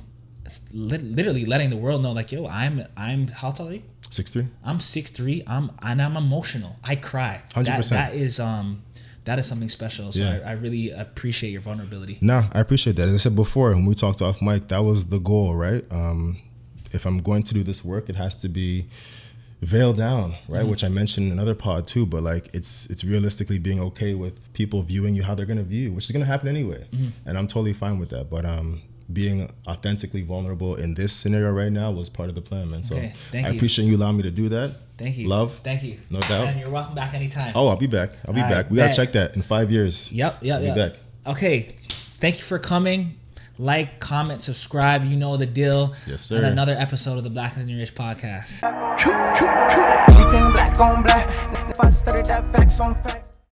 [0.74, 3.84] literally letting the world know, like, yo, I'm I'm how tall are you?
[4.10, 4.48] Six three.
[4.64, 5.44] I'm six three.
[5.48, 6.76] I'm and I'm emotional.
[6.84, 7.42] I cry.
[7.56, 7.90] That, 100%.
[7.92, 8.84] that is um
[9.26, 10.12] that is something special.
[10.12, 10.40] So Yeah.
[10.46, 12.18] I, I really appreciate your vulnerability.
[12.22, 13.08] No, I appreciate that.
[13.08, 15.86] As I said before, when we talked off mic, that was the goal, right?
[15.92, 16.38] Um,
[16.92, 18.88] if I'm going to do this work, it has to be
[19.62, 20.62] veiled down, right?
[20.62, 20.70] Mm-hmm.
[20.72, 22.06] Which I mentioned in another pod too.
[22.06, 25.84] But like, it's it's realistically being okay with people viewing you how they're gonna view,
[25.86, 27.08] you, which is gonna happen anyway, Mm-hmm.
[27.30, 28.30] and I'm totally fine with that.
[28.30, 32.70] But um, being authentically vulnerable in this scenario right now was part of the plan,
[32.70, 32.84] man.
[32.84, 33.56] So Okay, thank I you.
[33.56, 34.76] appreciate you allowing me to do that.
[34.98, 35.28] Thank you.
[35.28, 35.60] Love.
[35.64, 36.00] Thank you.
[36.10, 36.48] No doubt.
[36.48, 37.52] And you're welcome back anytime.
[37.56, 38.12] Oh, I'll be back.
[38.28, 38.72] I'll be All right, back.
[38.72, 40.12] We gotta check that in five years.
[40.12, 40.40] Yep.
[40.42, 40.56] Yep.
[40.56, 40.76] I'll be yep.
[40.76, 41.00] back.
[41.26, 41.76] Okay.
[41.90, 43.18] Thank you for coming.
[43.60, 45.06] Like, comment, subscribe.
[45.06, 45.94] You know the deal.
[46.08, 46.38] Yes, sir.
[46.38, 48.64] And another episode of the Black and Rich podcast.